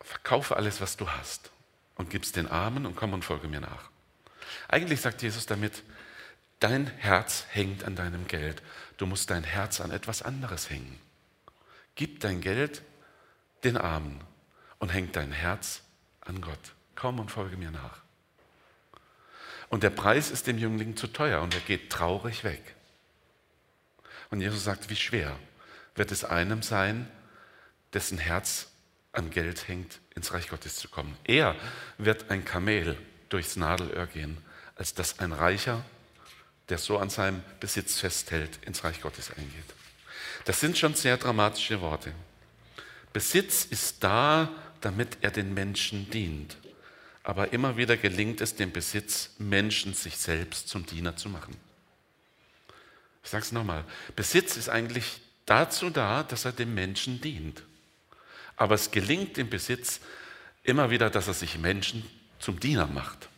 verkaufe 0.00 0.56
alles, 0.56 0.80
was 0.80 0.96
du 0.96 1.08
hast 1.08 1.50
und 1.96 2.10
gib 2.10 2.22
es 2.22 2.32
den 2.32 2.46
Armen 2.46 2.86
und 2.86 2.96
komm 2.96 3.12
und 3.12 3.24
folge 3.24 3.48
mir 3.48 3.60
nach. 3.60 3.90
Eigentlich 4.68 5.00
sagt 5.00 5.22
Jesus 5.22 5.46
damit, 5.46 5.82
dein 6.60 6.86
Herz 6.86 7.46
hängt 7.50 7.84
an 7.84 7.96
deinem 7.96 8.26
Geld. 8.26 8.62
Du 8.96 9.06
musst 9.06 9.30
dein 9.30 9.44
Herz 9.44 9.80
an 9.80 9.90
etwas 9.90 10.22
anderes 10.22 10.70
hängen. 10.70 10.98
Gib 11.94 12.20
dein 12.20 12.40
Geld 12.40 12.82
den 13.64 13.76
Armen 13.76 14.20
und 14.78 14.92
häng 14.92 15.12
dein 15.12 15.32
Herz 15.32 15.82
an 16.20 16.40
Gott. 16.40 16.74
Komm 16.94 17.18
und 17.18 17.30
folge 17.30 17.56
mir 17.56 17.70
nach. 17.70 18.02
Und 19.70 19.84
der 19.84 19.90
Preis 19.90 20.30
ist 20.30 20.46
dem 20.46 20.58
Jüngling 20.58 20.96
zu 20.96 21.06
teuer 21.06 21.40
und 21.40 21.54
er 21.54 21.60
geht 21.60 21.90
traurig 21.90 22.44
weg. 22.44 22.74
Und 24.30 24.40
Jesus 24.40 24.64
sagt, 24.64 24.90
wie 24.90 24.96
schwer 24.96 25.38
wird 25.94 26.12
es 26.12 26.24
einem 26.24 26.62
sein, 26.62 27.08
dessen 27.92 28.18
Herz 28.18 28.68
an 29.12 29.30
Geld 29.30 29.68
hängt, 29.68 30.00
ins 30.14 30.32
Reich 30.32 30.48
Gottes 30.48 30.76
zu 30.76 30.88
kommen. 30.88 31.16
Er 31.24 31.56
wird 31.98 32.30
ein 32.30 32.44
Kamel 32.44 32.96
durchs 33.28 33.56
Nadelöhr 33.56 34.06
gehen, 34.06 34.38
als 34.76 34.94
dass 34.94 35.18
ein 35.18 35.32
Reicher, 35.32 35.84
der 36.68 36.78
so 36.78 36.98
an 36.98 37.10
seinem 37.10 37.42
Besitz 37.58 37.98
festhält, 37.98 38.58
ins 38.64 38.84
Reich 38.84 39.00
Gottes 39.00 39.30
eingeht. 39.30 39.74
Das 40.44 40.60
sind 40.60 40.78
schon 40.78 40.94
sehr 40.94 41.16
dramatische 41.16 41.80
Worte. 41.80 42.12
Besitz 43.12 43.64
ist 43.64 44.02
da, 44.02 44.48
damit 44.80 45.18
er 45.20 45.30
den 45.30 45.54
Menschen 45.54 46.10
dient. 46.10 46.56
Aber 47.30 47.52
immer 47.52 47.76
wieder 47.76 47.96
gelingt 47.96 48.40
es 48.40 48.56
dem 48.56 48.72
Besitz, 48.72 49.30
Menschen 49.38 49.94
sich 49.94 50.16
selbst 50.16 50.68
zum 50.68 50.84
Diener 50.84 51.14
zu 51.14 51.28
machen. 51.28 51.56
Ich 53.22 53.30
sage 53.30 53.44
es 53.44 53.52
nochmal. 53.52 53.84
Besitz 54.16 54.56
ist 54.56 54.68
eigentlich 54.68 55.20
dazu 55.46 55.90
da, 55.90 56.24
dass 56.24 56.44
er 56.44 56.50
dem 56.50 56.74
Menschen 56.74 57.20
dient. 57.20 57.62
Aber 58.56 58.74
es 58.74 58.90
gelingt 58.90 59.36
dem 59.36 59.48
Besitz 59.48 60.00
immer 60.64 60.90
wieder, 60.90 61.08
dass 61.08 61.28
er 61.28 61.34
sich 61.34 61.56
Menschen 61.56 62.04
zum 62.40 62.58
Diener 62.58 62.88
macht. 62.88 63.28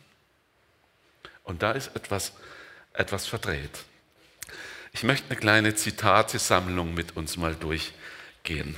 Und 1.43 1.61
da 1.61 1.73
ist 1.73 1.95
etwas, 1.95 2.33
etwas 2.93 3.27
verdreht. 3.27 3.83
Ich 4.91 5.03
möchte 5.03 5.27
eine 5.29 5.39
kleine 5.39 5.75
Zitatesammlung 5.75 6.95
mit 6.95 7.15
uns 7.15 7.37
mal 7.37 7.53
durchgehen. 7.53 8.75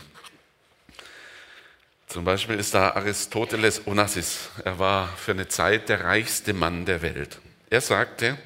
Zum 2.16 2.24
Beispiel 2.24 2.58
ist 2.58 2.74
da 2.74 2.92
Aristoteles 2.92 3.88
Onassis. 3.88 4.50
Er 4.64 4.80
war 4.80 5.10
für 5.18 5.32
eine 5.32 5.50
Zeit 5.50 5.90
der 5.90 6.06
reichste 6.06 6.54
Mann 6.54 6.86
der 6.86 7.02
Welt. 7.02 7.42
Er 7.70 7.82
sagte, 7.82 8.38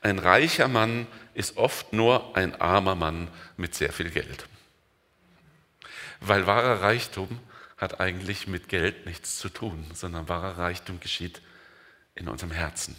ein 0.00 0.20
reicher 0.20 0.68
Mann 0.68 1.08
ist 1.34 1.56
oft 1.56 1.92
nur 1.92 2.36
ein 2.36 2.54
armer 2.60 2.94
Mann 2.94 3.26
mit 3.56 3.74
sehr 3.74 3.92
viel 3.92 4.10
Geld. 4.10 4.46
Weil 6.20 6.46
wahrer 6.46 6.82
Reichtum 6.82 7.40
hat 7.78 7.98
eigentlich 7.98 8.46
mit 8.46 8.68
Geld 8.68 9.06
nichts 9.06 9.38
zu 9.38 9.48
tun, 9.48 9.90
sondern 9.92 10.28
wahrer 10.28 10.58
Reichtum 10.58 11.00
geschieht 11.00 11.42
in 12.14 12.28
unserem 12.28 12.52
Herzen. 12.52 12.94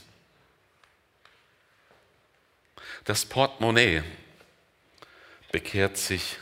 Das 3.06 3.24
Portemonnaie 3.24 4.04
bekehrt 5.54 5.96
sich, 5.96 6.38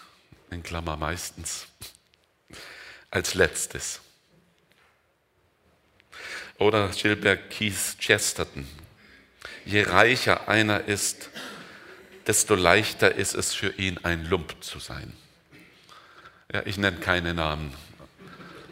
in 0.50 0.64
Klammer 0.64 0.98
meistens, 0.98 1.68
als 3.16 3.34
letztes. 3.34 4.02
Oder 6.58 6.90
Gilbert 6.90 7.50
Keith 7.50 7.98
Chesterton. 7.98 8.68
Je 9.64 9.84
reicher 9.84 10.50
einer 10.50 10.84
ist, 10.84 11.30
desto 12.28 12.56
leichter 12.56 13.16
ist 13.16 13.34
es 13.34 13.54
für 13.54 13.70
ihn, 13.78 14.00
ein 14.04 14.26
Lump 14.26 14.62
zu 14.62 14.80
sein. 14.80 15.14
Ja, 16.52 16.64
ich 16.66 16.78
nenne 16.78 16.98
keine 16.98 17.34
Namen. 17.34 17.74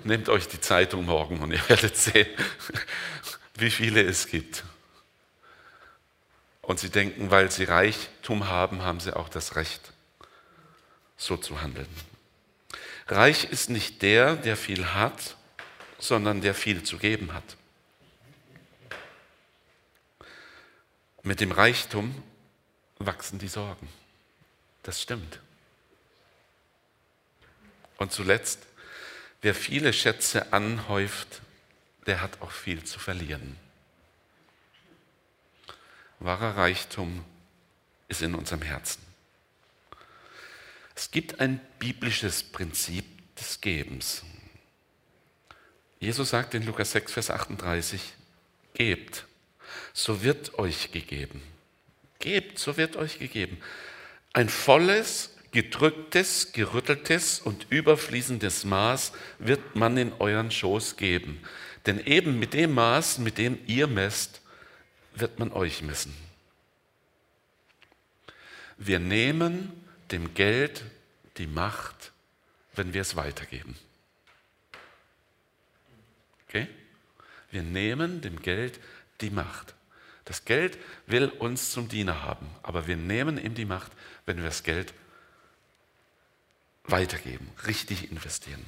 Nehmt 0.03 0.27
euch 0.27 0.49
die 0.49 0.59
Zeitung 0.59 1.05
morgen 1.05 1.39
und 1.39 1.51
ihr 1.53 1.69
werdet 1.69 1.95
sehen, 1.95 2.27
wie 3.55 3.71
viele 3.71 4.01
es 4.01 4.27
gibt. 4.27 4.65
Und 6.61 6.79
sie 6.79 6.89
denken, 6.89 7.31
weil 7.31 7.49
sie 7.49 7.63
Reichtum 7.63 8.49
haben, 8.49 8.81
haben 8.81 8.99
sie 8.99 9.15
auch 9.15 9.29
das 9.29 9.55
Recht, 9.55 9.93
so 11.15 11.37
zu 11.37 11.61
handeln. 11.61 11.87
Reich 13.07 13.45
ist 13.45 13.69
nicht 13.69 14.01
der, 14.01 14.35
der 14.35 14.55
viel 14.55 14.93
hat, 14.93 15.35
sondern 15.99 16.41
der 16.41 16.55
viel 16.55 16.83
zu 16.83 16.97
geben 16.97 17.33
hat. 17.33 17.57
Mit 21.21 21.39
dem 21.39 21.51
Reichtum 21.51 22.21
wachsen 22.97 23.39
die 23.39 23.47
Sorgen. 23.47 23.87
Das 24.83 25.01
stimmt. 25.01 25.39
Und 27.97 28.11
zuletzt, 28.11 28.59
wer 29.41 29.55
viele 29.55 29.93
Schätze 29.93 30.51
anhäuft, 30.51 31.41
der 32.05 32.19
hat 32.21 32.41
auch 32.41 32.51
viel 32.51 32.83
zu 32.83 32.99
verlieren. 32.99 33.57
Wahrer 36.19 36.57
Reichtum 36.57 37.23
ist 38.07 38.21
in 38.21 38.35
unserem 38.35 38.61
Herzen. 38.61 39.12
Es 40.95 41.11
gibt 41.11 41.39
ein 41.39 41.59
biblisches 41.79 42.43
Prinzip 42.43 43.05
des 43.35 43.61
Gebens. 43.61 44.23
Jesus 45.99 46.29
sagt 46.29 46.53
in 46.53 46.65
Lukas 46.65 46.91
6, 46.91 47.13
Vers 47.13 47.29
38, 47.29 48.01
gebt, 48.73 49.25
so 49.93 50.21
wird 50.21 50.59
euch 50.59 50.91
gegeben. 50.91 51.41
Gebt, 52.19 52.59
so 52.59 52.77
wird 52.77 52.95
euch 52.95 53.19
gegeben. 53.19 53.57
Ein 54.33 54.49
volles, 54.49 55.35
gedrücktes, 55.51 56.51
gerütteltes 56.51 57.39
und 57.39 57.67
überfließendes 57.69 58.65
Maß 58.65 59.13
wird 59.39 59.75
man 59.75 59.97
in 59.97 60.11
euren 60.13 60.51
Schoß 60.51 60.97
geben. 60.97 61.41
Denn 61.85 61.99
eben 62.05 62.39
mit 62.39 62.53
dem 62.53 62.73
Maß, 62.73 63.19
mit 63.19 63.37
dem 63.37 63.59
ihr 63.67 63.87
messt, 63.87 64.41
wird 65.15 65.39
man 65.39 65.51
euch 65.51 65.81
messen. 65.81 66.13
Wir 68.77 68.99
nehmen 68.99 69.82
dem 70.13 70.35
Geld 70.35 70.83
die 71.37 71.47
Macht, 71.47 72.11
wenn 72.75 72.93
wir 72.93 73.01
es 73.01 73.15
weitergeben. 73.15 73.75
Okay? 76.47 76.67
Wir 77.49 77.63
nehmen 77.63 78.21
dem 78.21 78.39
Geld 78.41 78.79
die 79.21 79.31
Macht. 79.31 79.73
Das 80.25 80.45
Geld 80.45 80.77
will 81.07 81.29
uns 81.29 81.71
zum 81.71 81.89
Diener 81.89 82.21
haben, 82.21 82.47
aber 82.61 82.85
wir 82.87 82.95
nehmen 82.95 83.43
ihm 83.43 83.55
die 83.55 83.65
Macht, 83.65 83.91
wenn 84.25 84.37
wir 84.37 84.45
das 84.45 84.61
Geld 84.61 84.93
weitergeben, 86.85 87.49
richtig 87.65 88.11
investieren. 88.11 88.63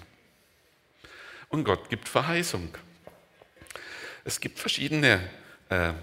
Und 1.50 1.64
Gott 1.64 1.90
gibt 1.90 2.10
Verheißung. 2.10 2.76
Es 4.24 4.40
gibt 4.40 4.58
verschiedene 4.58 5.30
äh, 5.70 5.94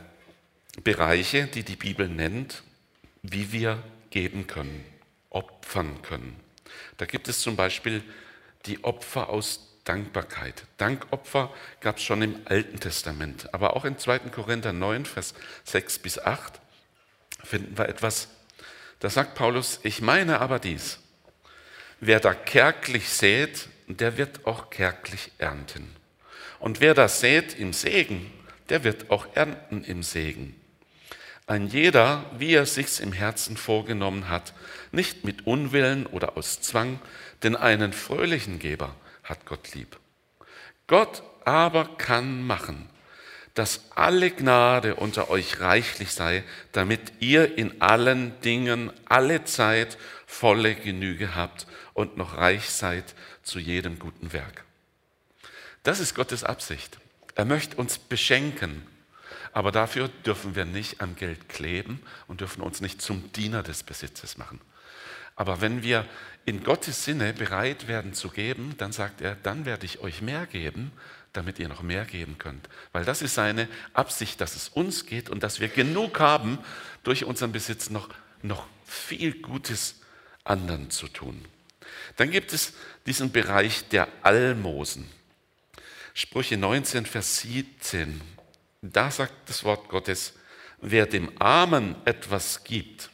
Bereiche, 0.85 1.49
die 1.49 1.65
die 1.65 1.77
Bibel 1.77 2.09
nennt, 2.09 2.63
wie 3.23 3.51
wir 3.51 3.83
geben 4.11 4.47
können 4.47 4.92
opfern 5.33 6.03
können. 6.03 6.39
Da 6.97 7.07
gibt 7.07 7.29
es 7.29 7.41
zum 7.41 7.57
Beispiel 7.57 8.03
die 8.67 8.85
Opfer 8.85 9.29
aus 9.29 9.69
Dankbarkeit. 9.85 10.65
Dankopfer 10.77 11.53
gab 11.81 11.97
es 11.97 12.05
schon 12.05 12.23
im 12.23 12.41
Alten 12.45 12.79
Testament, 12.79 13.53
aber 13.53 13.77
auch 13.77 13.85
in 13.85 13.99
2. 13.99 14.21
Korinther 14.31 14.73
9, 14.73 15.07
Vers 15.07 15.35
6 15.65 15.99
bis 15.99 16.19
8 16.19 16.61
finden 17.43 17.77
wir 17.77 17.89
etwas. 17.89 18.29
Da 19.01 19.11
sagt 19.11 19.35
Paulus, 19.35 19.81
ich 19.83 20.01
meine 20.01 20.41
aber 20.41 20.61
dies, 20.61 21.01
wer 21.99 22.21
da 22.21 22.35
kärglich 22.35 23.09
sät, 23.09 23.69
der 23.89 24.17
wird 24.17 24.47
auch 24.47 24.71
kärglich 24.71 25.33
ernten. 25.39 25.95
Und 26.61 26.81
wer 26.81 26.95
da 26.95 27.09
sät 27.09 27.59
im 27.59 27.73
Segen, 27.73 28.33
der 28.69 28.85
wird 28.85 29.11
auch 29.11 29.27
ernten 29.35 29.83
im 29.83 30.05
Segen. 30.05 30.62
Ein 31.47 31.67
jeder, 31.67 32.25
wie 32.39 32.55
er 32.55 32.67
sich's 32.67 33.01
im 33.01 33.13
Herzen 33.13 33.57
vorgenommen 33.57 34.29
hat, 34.29 34.55
nicht 34.93 35.25
mit 35.25 35.47
Unwillen 35.47 36.07
oder 36.07 36.37
aus 36.37 36.61
Zwang, 36.61 37.01
denn 37.43 37.57
einen 37.57 37.93
fröhlichen 37.93 38.59
Geber 38.59 38.95
hat 39.25 39.45
Gott 39.47 39.75
lieb. 39.75 39.99
Gott 40.87 41.23
aber 41.45 41.97
kann 41.97 42.47
machen, 42.47 42.89
dass 43.55 43.91
alle 43.95 44.31
Gnade 44.31 44.95
unter 44.95 45.31
euch 45.31 45.61
reichlich 45.61 46.13
sei, 46.13 46.45
damit 46.71 47.13
ihr 47.21 47.59
in 47.59 47.83
allen 47.83 48.41
Dingen 48.43 48.93
alle 49.07 49.45
Zeit 49.45 49.99
volle 50.27 50.75
Genüge 50.75 51.35
habt 51.35 51.67
und 51.93 52.17
noch 52.17 52.37
reich 52.37 52.71
seid 52.71 53.15
zu 53.43 53.59
jedem 53.59 53.99
guten 53.99 54.33
Werk. 54.33 54.65
Das 55.83 55.99
ist 55.99 56.15
Gottes 56.15 56.45
Absicht. 56.45 56.99
Er 57.35 57.45
möchte 57.45 57.77
uns 57.77 57.99
beschenken 57.99 58.87
aber 59.53 59.73
dafür 59.73 60.09
dürfen 60.25 60.55
wir 60.55 60.65
nicht 60.65 61.01
am 61.01 61.17
Geld 61.17 61.49
kleben 61.49 62.01
und 62.27 62.41
dürfen 62.41 62.63
uns 62.63 62.81
nicht 62.81 63.03
zum 63.03 63.33
Diener 63.33 63.63
des 63.63 63.83
Besitzes 63.83 64.39
machen. 64.39 64.61
Aber 65.37 65.61
wenn 65.61 65.83
wir 65.83 66.07
in 66.45 66.63
Gottes 66.65 67.05
Sinne 67.05 67.33
bereit 67.33 67.89
werden 67.89 68.15
zu 68.15 68.29
geben, 68.29 68.75
dann 68.79 68.93
sagt 68.93 69.21
er, 69.21 69.37
dann 69.37 69.65
werde 69.65 69.87
ich 69.87 70.01
euch 70.01 70.21
mehr 70.23 70.47
geben, 70.47 70.93
damit 71.33 71.59
ihr 71.59 71.69
noch 71.69 71.83
mehr 71.83 72.05
geben 72.05 72.37
könnt. 72.39 72.69
Weil 72.93 73.05
das 73.05 73.23
ist 73.23 73.35
seine 73.35 73.69
Absicht, 73.95 74.41
dass 74.41 74.57
es 74.57 74.69
uns 74.69 75.07
geht 75.07 75.31
und 75.31 75.43
dass 75.43 75.61
wir 75.61 75.69
genug 75.69 76.21
haben, 76.21 76.59
durch 77.03 77.25
unseren 77.25 77.53
Besitz 77.53 77.91
noch, 77.91 78.09
noch 78.43 78.67
viel 78.85 79.41
Gutes 79.41 80.01
anderen 80.45 80.91
zu 80.91 81.09
tun. 81.09 81.45
Dann 82.17 82.31
gibt 82.31 82.53
es 82.53 82.75
diesen 83.07 83.33
Bereich 83.33 83.89
der 83.89 84.09
Almosen. 84.23 85.09
Sprüche 86.15 86.57
19, 86.59 87.07
Vers 87.07 87.41
17. 87.41 88.21
Da 88.83 89.13
sagt 89.13 89.49
das 89.49 89.63
Wort 89.63 89.89
Gottes, 89.89 90.35
wer 90.81 91.07
dem 91.07 91.31
Armen 91.41 91.95
etwas 92.05 92.65
gibt, 92.65 93.11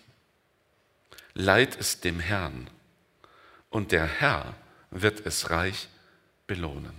leiht 1.34 1.78
es 1.78 2.00
dem 2.00 2.20
Herrn 2.20 2.68
und 3.68 3.92
der 3.92 4.06
Herr 4.06 4.54
wird 4.90 5.26
es 5.26 5.50
reich 5.50 5.88
belohnen. 6.46 6.94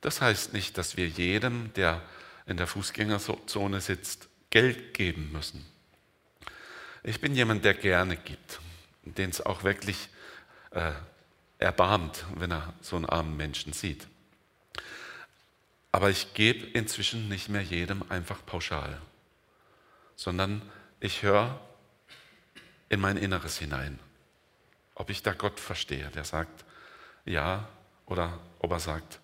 Das 0.00 0.20
heißt 0.20 0.52
nicht, 0.52 0.76
dass 0.76 0.96
wir 0.96 1.08
jedem, 1.08 1.72
der 1.74 2.02
in 2.46 2.56
der 2.56 2.66
Fußgängerzone 2.66 3.80
sitzt, 3.80 4.28
Geld 4.50 4.92
geben 4.92 5.30
müssen. 5.32 5.64
Ich 7.04 7.20
bin 7.20 7.34
jemand, 7.34 7.64
der 7.64 7.74
gerne 7.74 8.16
gibt, 8.16 8.60
den 9.04 9.30
es 9.30 9.40
auch 9.40 9.62
wirklich 9.62 10.08
äh, 10.72 10.92
erbarmt, 11.58 12.24
wenn 12.34 12.50
er 12.50 12.74
so 12.80 12.96
einen 12.96 13.06
armen 13.06 13.36
Menschen 13.36 13.72
sieht. 13.72 14.06
Aber 15.94 16.10
ich 16.10 16.34
gebe 16.34 16.66
inzwischen 16.66 17.28
nicht 17.28 17.48
mehr 17.48 17.62
jedem 17.62 18.02
einfach 18.10 18.44
pauschal, 18.44 19.00
sondern 20.16 20.60
ich 20.98 21.22
höre 21.22 21.60
in 22.88 22.98
mein 22.98 23.16
Inneres 23.16 23.58
hinein, 23.58 24.00
ob 24.96 25.08
ich 25.08 25.22
da 25.22 25.34
Gott 25.34 25.60
verstehe, 25.60 26.08
der 26.08 26.24
sagt 26.24 26.64
ja 27.24 27.68
oder 28.06 28.40
ob 28.58 28.72
er 28.72 28.80
sagt 28.80 29.20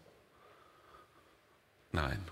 nein. 1.90 2.24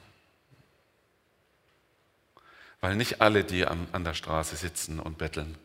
Weil 2.81 2.95
nicht 2.95 3.21
alle, 3.21 3.43
die 3.43 3.67
an, 3.67 3.89
an 3.91 4.05
der 4.05 4.15
Straße 4.15 4.55
sitzen 4.55 5.01
und 5.01 5.19
betteln, 5.19 5.59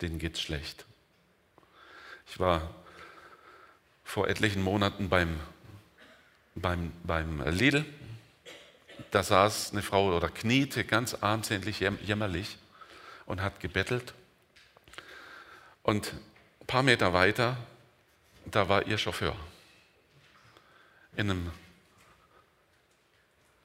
denen 0.00 0.18
geht 0.18 0.36
es 0.36 0.40
schlecht. 0.40 0.86
Ich 2.26 2.40
war 2.40 2.74
vor 4.02 4.28
etlichen 4.28 4.62
Monaten 4.62 5.10
beim, 5.10 5.38
beim, 6.54 6.92
beim 7.04 7.42
Lidl. 7.50 7.84
Da 9.10 9.22
saß 9.22 9.72
eine 9.72 9.82
Frau 9.82 10.14
oder 10.14 10.28
kniete 10.28 10.84
ganz 10.84 11.14
armselig, 11.14 11.80
jämmerlich 11.80 12.58
und 13.26 13.40
hat 13.40 13.60
gebettelt. 13.60 14.14
Und 15.82 16.12
ein 16.60 16.66
paar 16.66 16.82
Meter 16.82 17.12
weiter, 17.12 17.56
da 18.44 18.68
war 18.68 18.86
ihr 18.86 18.98
Chauffeur 18.98 19.36
in 21.16 21.30
einem 21.30 21.52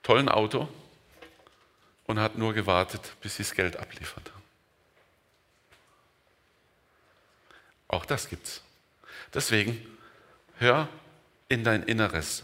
tollen 0.04 0.30
Auto 0.30 0.68
und 2.06 2.20
hat 2.20 2.38
nur 2.38 2.54
gewartet, 2.54 3.16
bis 3.22 3.36
sie 3.36 3.44
das 3.44 3.54
Geld 3.54 3.78
abliefert. 3.78 4.32
Auch 7.88 8.06
das 8.06 8.30
gibt's. 8.30 8.62
Deswegen 9.34 9.86
hör 10.58 10.90
in 11.50 11.64
dein 11.64 11.84
Inneres, 11.84 12.44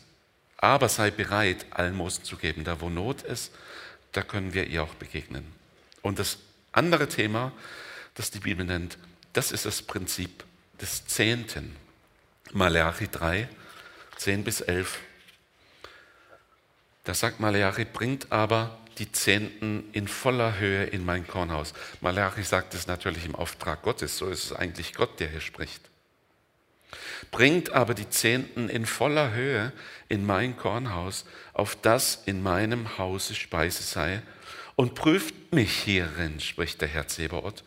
aber 0.64 0.88
sei 0.88 1.12
bereit, 1.12 1.66
Almosen 1.72 2.24
zu 2.24 2.38
geben. 2.38 2.64
Da 2.64 2.80
wo 2.80 2.90
Not 2.90 3.22
ist, 3.22 3.52
da 4.14 4.22
können 4.22 4.54
wir 4.54 4.66
ihr 4.68 4.82
auch 4.82 4.94
begegnen. 4.96 5.46
Und 6.02 6.20
das 6.20 6.38
andere 6.72 7.10
Thema, 7.10 7.52
das 8.16 8.32
die 8.32 8.40
Bibel 8.40 8.66
nennt, 8.66 8.98
das 9.34 9.52
ist 9.52 9.66
das 9.66 9.82
Prinzip 9.82 10.46
des 10.80 11.06
Zehnten. 11.06 11.76
Malachi 12.54 13.10
3, 13.12 13.50
10 14.16 14.44
bis 14.46 14.62
11. 14.62 15.00
Da 17.04 17.14
sagt 17.14 17.42
Malachi, 17.42 17.84
bringt 17.84 18.32
aber 18.32 18.80
die 19.00 19.12
Zehnten 19.12 19.90
in 19.92 20.08
voller 20.08 20.60
Höhe 20.60 20.86
in 20.86 21.04
mein 21.04 21.28
Kornhaus. 21.28 21.74
Malachi 22.00 22.44
sagt 22.44 22.74
es 22.74 22.88
natürlich 22.88 23.26
im 23.26 23.36
Auftrag 23.36 23.82
Gottes, 23.82 24.18
so 24.18 24.30
ist 24.30 24.46
es 24.46 24.54
eigentlich 24.54 24.94
Gott, 24.94 25.20
der 25.20 25.30
hier 25.30 25.42
spricht. 25.42 25.90
Bringt 27.32 27.72
aber 27.72 27.94
die 27.94 28.10
Zehnten 28.10 28.70
in 28.70 28.86
voller 28.86 29.34
Höhe 29.34 29.72
in 30.10 30.26
mein 30.26 30.58
Kornhaus, 30.58 31.26
auf 31.54 31.76
das 31.76 32.24
in 32.26 32.42
meinem 32.44 32.98
Hause 32.98 33.36
Speise 33.36 33.84
sei, 33.84 34.22
und 34.76 34.96
prüft 34.96 35.54
mich 35.54 35.72
hierin, 35.72 36.40
spricht 36.40 36.82
der 36.82 36.88
Herr 36.88 37.08
Zebaoth, 37.08 37.64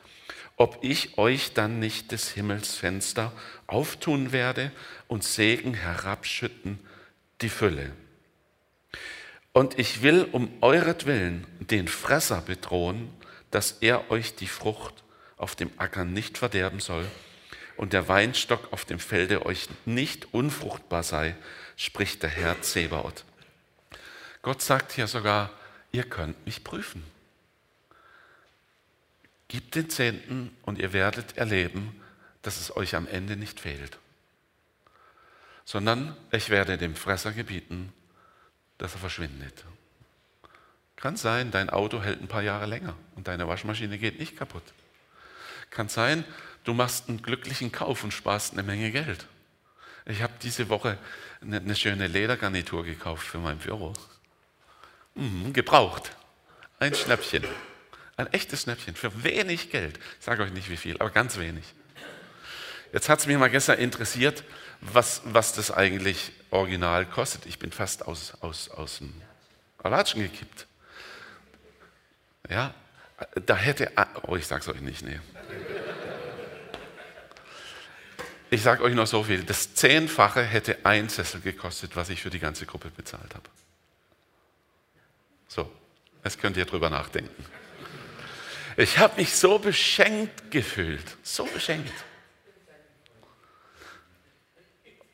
ob 0.57 0.79
ich 0.83 1.19
euch 1.19 1.53
dann 1.53 1.79
nicht 1.79 2.13
des 2.13 2.31
Himmels 2.31 2.75
Fenster 2.77 3.33
auftun 3.67 4.33
werde 4.33 4.73
und 5.07 5.23
Segen 5.23 5.75
herabschütten, 5.75 6.81
die 7.43 7.49
Fülle. 7.49 7.93
Und 9.53 9.79
ich 9.79 10.03
will 10.03 10.27
um 10.33 10.51
euretwillen 10.61 11.47
den 11.61 11.89
Fresser 11.89 12.43
bedrohen, 12.43 13.11
dass 13.51 13.73
er 13.81 14.11
euch 14.11 14.35
die 14.35 14.49
Frucht 14.49 15.05
auf 15.37 15.55
dem 15.55 15.71
Acker 15.77 16.05
nicht 16.05 16.39
verderben 16.39 16.81
soll 16.81 17.07
und 17.77 17.93
der 17.93 18.09
Weinstock 18.09 18.73
auf 18.73 18.85
dem 18.85 18.99
Felde 18.99 19.45
euch 19.45 19.69
nicht 19.85 20.33
unfruchtbar 20.33 21.03
sei, 21.03 21.37
spricht 21.77 22.23
der 22.23 22.31
Herr 22.31 22.63
Zebaoth. 22.63 23.25
Gott 24.43 24.63
sagt 24.63 24.93
hier 24.93 25.07
sogar, 25.07 25.51
ihr 25.93 26.05
könnt 26.05 26.47
mich 26.47 26.65
prüfen. 26.65 27.05
Gebt 29.49 29.75
den 29.75 29.91
Zehnten 29.91 30.57
und 30.63 30.79
ihr 30.79 30.93
werdet 30.93 31.37
erleben, 31.37 32.01
dass 32.43 32.61
es 32.61 32.77
euch 32.77 32.95
am 32.95 33.07
Ende 33.07 33.37
nicht 33.37 33.61
fehlt, 33.61 33.99
sondern 35.65 36.17
ich 36.31 36.49
werde 36.49 36.79
dem 36.79 36.95
Fresser 36.95 37.33
gebieten, 37.33 37.93
dass 38.79 38.95
er 38.95 39.01
verschwindet. 39.01 39.65
Kann 40.97 41.17
sein, 41.17 41.51
dein 41.51 41.71
Auto 41.71 42.03
hält 42.03 42.21
ein 42.21 42.29
paar 42.29 42.43
Jahre 42.43 42.67
länger 42.67 42.97
und 43.17 43.29
deine 43.29 43.49
Waschmaschine 43.49 43.99
geht 43.99 44.19
nicht 44.19 44.37
kaputt. 44.37 44.63
Kann 45.71 45.89
sein, 45.89 46.25
du 46.67 46.75
machst 46.75 47.09
einen 47.09 47.23
glücklichen 47.23 47.73
Kauf 47.73 48.05
und 48.05 48.13
sparst 48.13 48.53
eine 48.53 48.63
Menge 48.63 48.91
Geld. 48.91 49.27
Ich 50.05 50.23
habe 50.23 50.35
diese 50.43 50.69
Woche 50.69 50.99
eine, 51.41 51.59
eine, 51.59 51.75
schöne 51.75 52.07
Ledergarnitur 52.07 52.85
gekauft 52.85 53.27
für 53.27 53.39
mein 53.39 53.59
Büro. 53.59 53.93
Mhm, 55.15 55.53
gebraucht. 55.53 56.15
Ein 56.79 56.95
Schnäppchen. 56.95 57.45
Ein 58.17 58.33
echtes 58.33 58.63
Schnäppchen 58.63 58.95
für 58.95 59.25
wenig 59.25 59.71
Geld. 59.71 59.99
Ich 60.19 60.25
sage 60.25 60.43
euch 60.43 60.53
nicht 60.53 60.69
wie 60.69 60.77
viel, 60.77 60.97
aber 60.99 61.11
ganz 61.11 61.39
wenig. 61.39 61.65
Jetzt 62.93 63.09
hat 63.09 63.21
es 63.21 63.27
mich 63.27 63.37
mal 63.37 63.51
gestern 63.51 63.79
interessiert, 63.79 64.45
was, 64.81 65.23
was 65.25 65.53
das 65.53 65.71
eigentlich 65.71 66.33
original 66.51 67.07
kostet. 67.07 67.47
Ich 67.47 67.59
bin 67.59 67.73
fast 67.73 68.07
aus, 68.07 68.35
aus, 68.41 68.71
aus 68.71 68.99
dem 68.99 69.13
Latschen 69.83 70.23
gekippt. 70.23 70.67
Ja, 72.49 72.75
da 73.45 73.57
hätte, 73.57 73.91
oh, 74.23 74.37
ich 74.37 74.47
sag's 74.47 74.69
euch 74.69 74.81
nicht, 74.81 75.03
nee. 75.03 75.19
Ich 78.51 78.63
sage 78.63 78.83
euch 78.85 78.95
noch 78.95 79.07
so 79.07 79.25
viel, 79.25 79.43
das 79.43 79.75
Zehnfache 79.75 80.43
hätte 80.43 80.85
ein 80.85 81.09
Sessel 81.09 81.41
gekostet, 81.41 81.97
was 81.97 82.11
ich 82.11 82.23
für 82.23 82.31
die 82.31 82.39
ganze 82.39 82.65
Gruppe 82.65 82.91
bezahlt 82.91 83.35
habe. 83.35 83.49
So, 85.49 85.71
jetzt 86.23 86.41
könnt 86.41 86.57
ihr 86.57 86.65
drüber 86.65 86.89
nachdenken. 86.89 87.45
Ich 88.77 88.99
habe 88.99 89.21
mich 89.21 89.35
so 89.35 89.59
beschenkt 89.59 90.51
gefühlt, 90.51 91.17
so 91.23 91.45
beschenkt. 91.47 91.93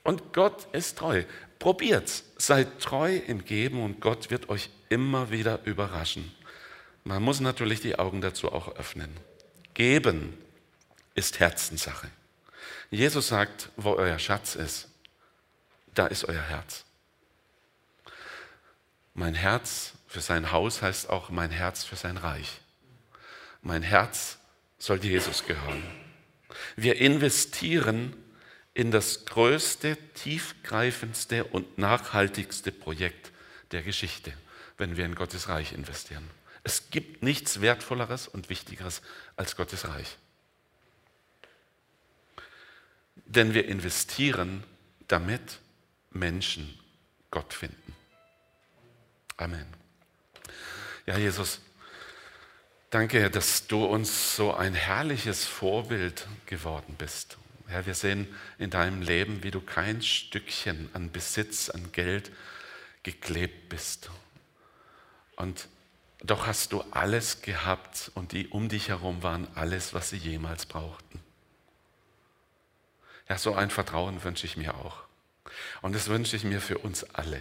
Und 0.03 0.33
Gott 0.33 0.66
ist 0.75 0.99
treu. 0.99 1.25
Probiert's. 1.59 2.25
Seid 2.37 2.81
treu 2.81 3.16
im 3.16 3.45
Geben 3.45 3.83
und 3.83 4.01
Gott 4.01 4.31
wird 4.31 4.49
euch 4.49 4.68
immer 4.88 5.31
wieder 5.31 5.61
überraschen. 5.64 6.35
Man 7.05 7.23
muss 7.23 7.40
natürlich 7.40 7.81
die 7.81 7.99
Augen 7.99 8.21
dazu 8.21 8.51
auch 8.53 8.75
öffnen. 8.77 9.16
Geben 9.75 10.37
ist 11.14 11.38
Herzenssache. 11.38 12.11
Jesus 12.93 13.29
sagt, 13.29 13.71
wo 13.77 13.95
euer 13.95 14.19
Schatz 14.19 14.55
ist, 14.55 14.87
da 15.95 16.07
ist 16.09 16.27
euer 16.27 16.43
Herz. 16.43 16.85
Mein 19.15 19.35
Herz 19.35 19.95
für 20.07 20.21
sein 20.21 20.53
Haus 20.53 20.83
heißt 20.83 21.09
auch 21.09 21.31
mein 21.31 21.51
Herz 21.51 21.85
für 21.85 21.97
sein 21.97 22.19
Reich. 22.19 22.61
Mein 23.63 23.83
Herz 23.83 24.37
soll 24.79 25.03
Jesus 25.03 25.47
gehören. 25.47 25.83
Wir 26.77 26.97
investieren 26.97 28.15
in 28.75 28.91
das 28.91 29.25
größte, 29.25 29.97
tiefgreifendste 30.13 31.45
und 31.45 31.79
nachhaltigste 31.79 32.73
Projekt 32.73 33.33
der 33.71 33.83
Geschichte, 33.83 34.35
wenn 34.77 34.99
wir 34.99 35.07
in 35.07 35.15
Gottes 35.15 35.49
Reich 35.49 35.73
investieren. 35.73 36.29
Es 36.63 36.91
gibt 36.91 37.23
nichts 37.23 37.63
Wertvolleres 37.63 38.29
und 38.29 38.51
Wichtigeres 38.51 39.01
als 39.37 39.57
Gottes 39.57 39.89
Reich. 39.89 40.19
Denn 43.14 43.55
wir 43.55 43.66
investieren, 43.66 44.64
damit 45.09 45.59
Menschen 46.11 46.79
Gott 47.31 47.53
finden. 47.55 47.94
Amen. 49.37 49.66
Ja, 51.07 51.18
Jesus, 51.18 51.61
Danke, 52.92 53.31
dass 53.31 53.66
du 53.68 53.87
uns 53.87 54.37
so 54.37 54.53
ein 54.53 54.75
herrliches 54.75 55.46
Vorbild 55.46 56.29
geworden 56.44 56.94
bist. 56.98 57.38
Herr, 57.66 57.87
wir 57.87 57.94
sehen 57.94 58.29
in 58.59 58.68
deinem 58.68 59.01
Leben, 59.01 59.42
wie 59.42 59.51
du 59.51 59.62
kein 59.62 60.03
Stückchen 60.03 60.90
an 60.92 61.11
Besitz, 61.11 61.70
an 61.70 61.90
Geld 61.92 62.31
geklebt 63.03 63.70
bist. 63.70 64.11
Und 65.37 65.68
doch 66.22 66.46
hast 66.46 66.72
du 66.72 66.83
alles 66.90 67.40
gehabt 67.40 68.12
und 68.14 68.33
die 68.33 68.48
um 68.48 68.68
dich 68.68 68.90
herum 68.90 69.22
waren 69.22 69.48
alles, 69.55 69.94
was 69.94 70.11
sie 70.11 70.18
jemals 70.18 70.66
brauchten. 70.66 71.18
Ja, 73.29 73.39
so 73.39 73.55
ein 73.55 73.71
Vertrauen 73.71 74.23
wünsche 74.25 74.47
ich 74.47 74.57
mir 74.57 74.75
auch. 74.75 75.03
Und 75.81 75.95
das 75.95 76.09
wünsche 76.09 76.37
ich 76.37 76.45
mir 76.45 76.61
für 76.61 76.79
uns 76.79 77.05
alle. 77.05 77.41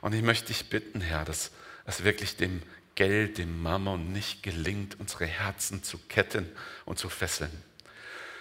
Und 0.00 0.14
ich 0.14 0.22
möchte 0.22 0.48
dich 0.48 0.70
bitten, 0.70 1.00
Herr, 1.00 1.24
dass 1.24 1.50
es 1.84 2.04
wirklich 2.04 2.36
dem 2.36 2.62
Geld, 2.94 3.38
dem 3.38 3.62
Mammon 3.62 4.12
nicht 4.12 4.42
gelingt, 4.42 5.00
unsere 5.00 5.26
Herzen 5.26 5.82
zu 5.82 5.98
ketten 5.98 6.50
und 6.84 6.98
zu 6.98 7.08
fesseln, 7.08 7.50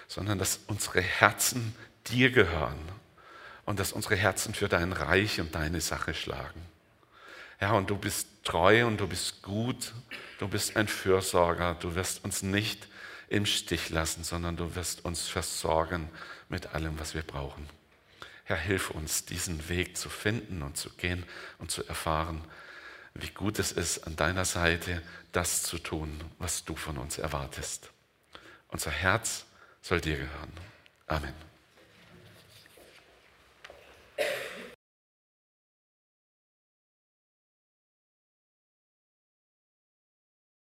sondern 0.08 0.40
dass 0.40 0.60
unsere 0.68 1.02
Herzen 1.02 1.76
dir 2.08 2.32
gehören 2.32 2.80
und 3.66 3.80
dass 3.80 3.94
unsere 3.94 4.16
Herzen 4.16 4.54
für 4.54 4.68
dein 4.68 4.92
Reich 4.92 5.40
und 5.40 5.56
deine 5.56 5.80
Sache 5.80 6.14
schlagen. 6.14 6.62
Ja, 7.62 7.74
und 7.74 7.90
du 7.90 7.98
bist 7.98 8.28
treu 8.44 8.86
und 8.86 8.98
du 8.98 9.08
bist 9.08 9.42
gut, 9.44 9.94
du 10.40 10.48
bist 10.48 10.76
ein 10.76 10.88
Fürsorger, 10.88 11.76
du 11.76 11.96
wirst 11.96 12.24
uns 12.26 12.42
nicht 12.42 12.88
im 13.32 13.46
Stich 13.46 13.89
lassen, 13.89 14.24
sondern 14.24 14.58
du 14.58 14.76
wirst 14.76 15.06
uns 15.06 15.28
versorgen 15.28 16.10
mit 16.50 16.67
allem, 16.76 17.00
was 17.00 17.13
wir 17.15 17.24
brauchen. 17.24 17.67
Herr, 18.44 18.58
hilf 18.58 18.91
uns, 18.91 19.26
diesen 19.26 19.70
Weg 19.70 19.98
zu 19.98 20.10
finden 20.10 20.62
und 20.62 20.76
zu 20.76 20.89
gehen 20.89 21.26
und 21.58 21.72
zu 21.72 21.88
erfahren, 21.88 22.44
wie 23.13 23.30
gut 23.30 23.60
es 23.60 23.72
ist, 23.72 24.06
an 24.06 24.15
deiner 24.17 24.46
Seite 24.46 25.02
das 25.32 25.63
zu 25.63 25.78
tun, 25.78 26.22
was 26.39 26.65
du 26.65 26.76
von 26.76 26.98
uns 26.98 27.17
erwartest. 27.17 27.89
Unser 28.67 28.91
Herz 28.91 29.46
soll 29.82 30.02
dir 30.02 30.17
gehören. 30.17 30.52
Amen. 31.08 31.51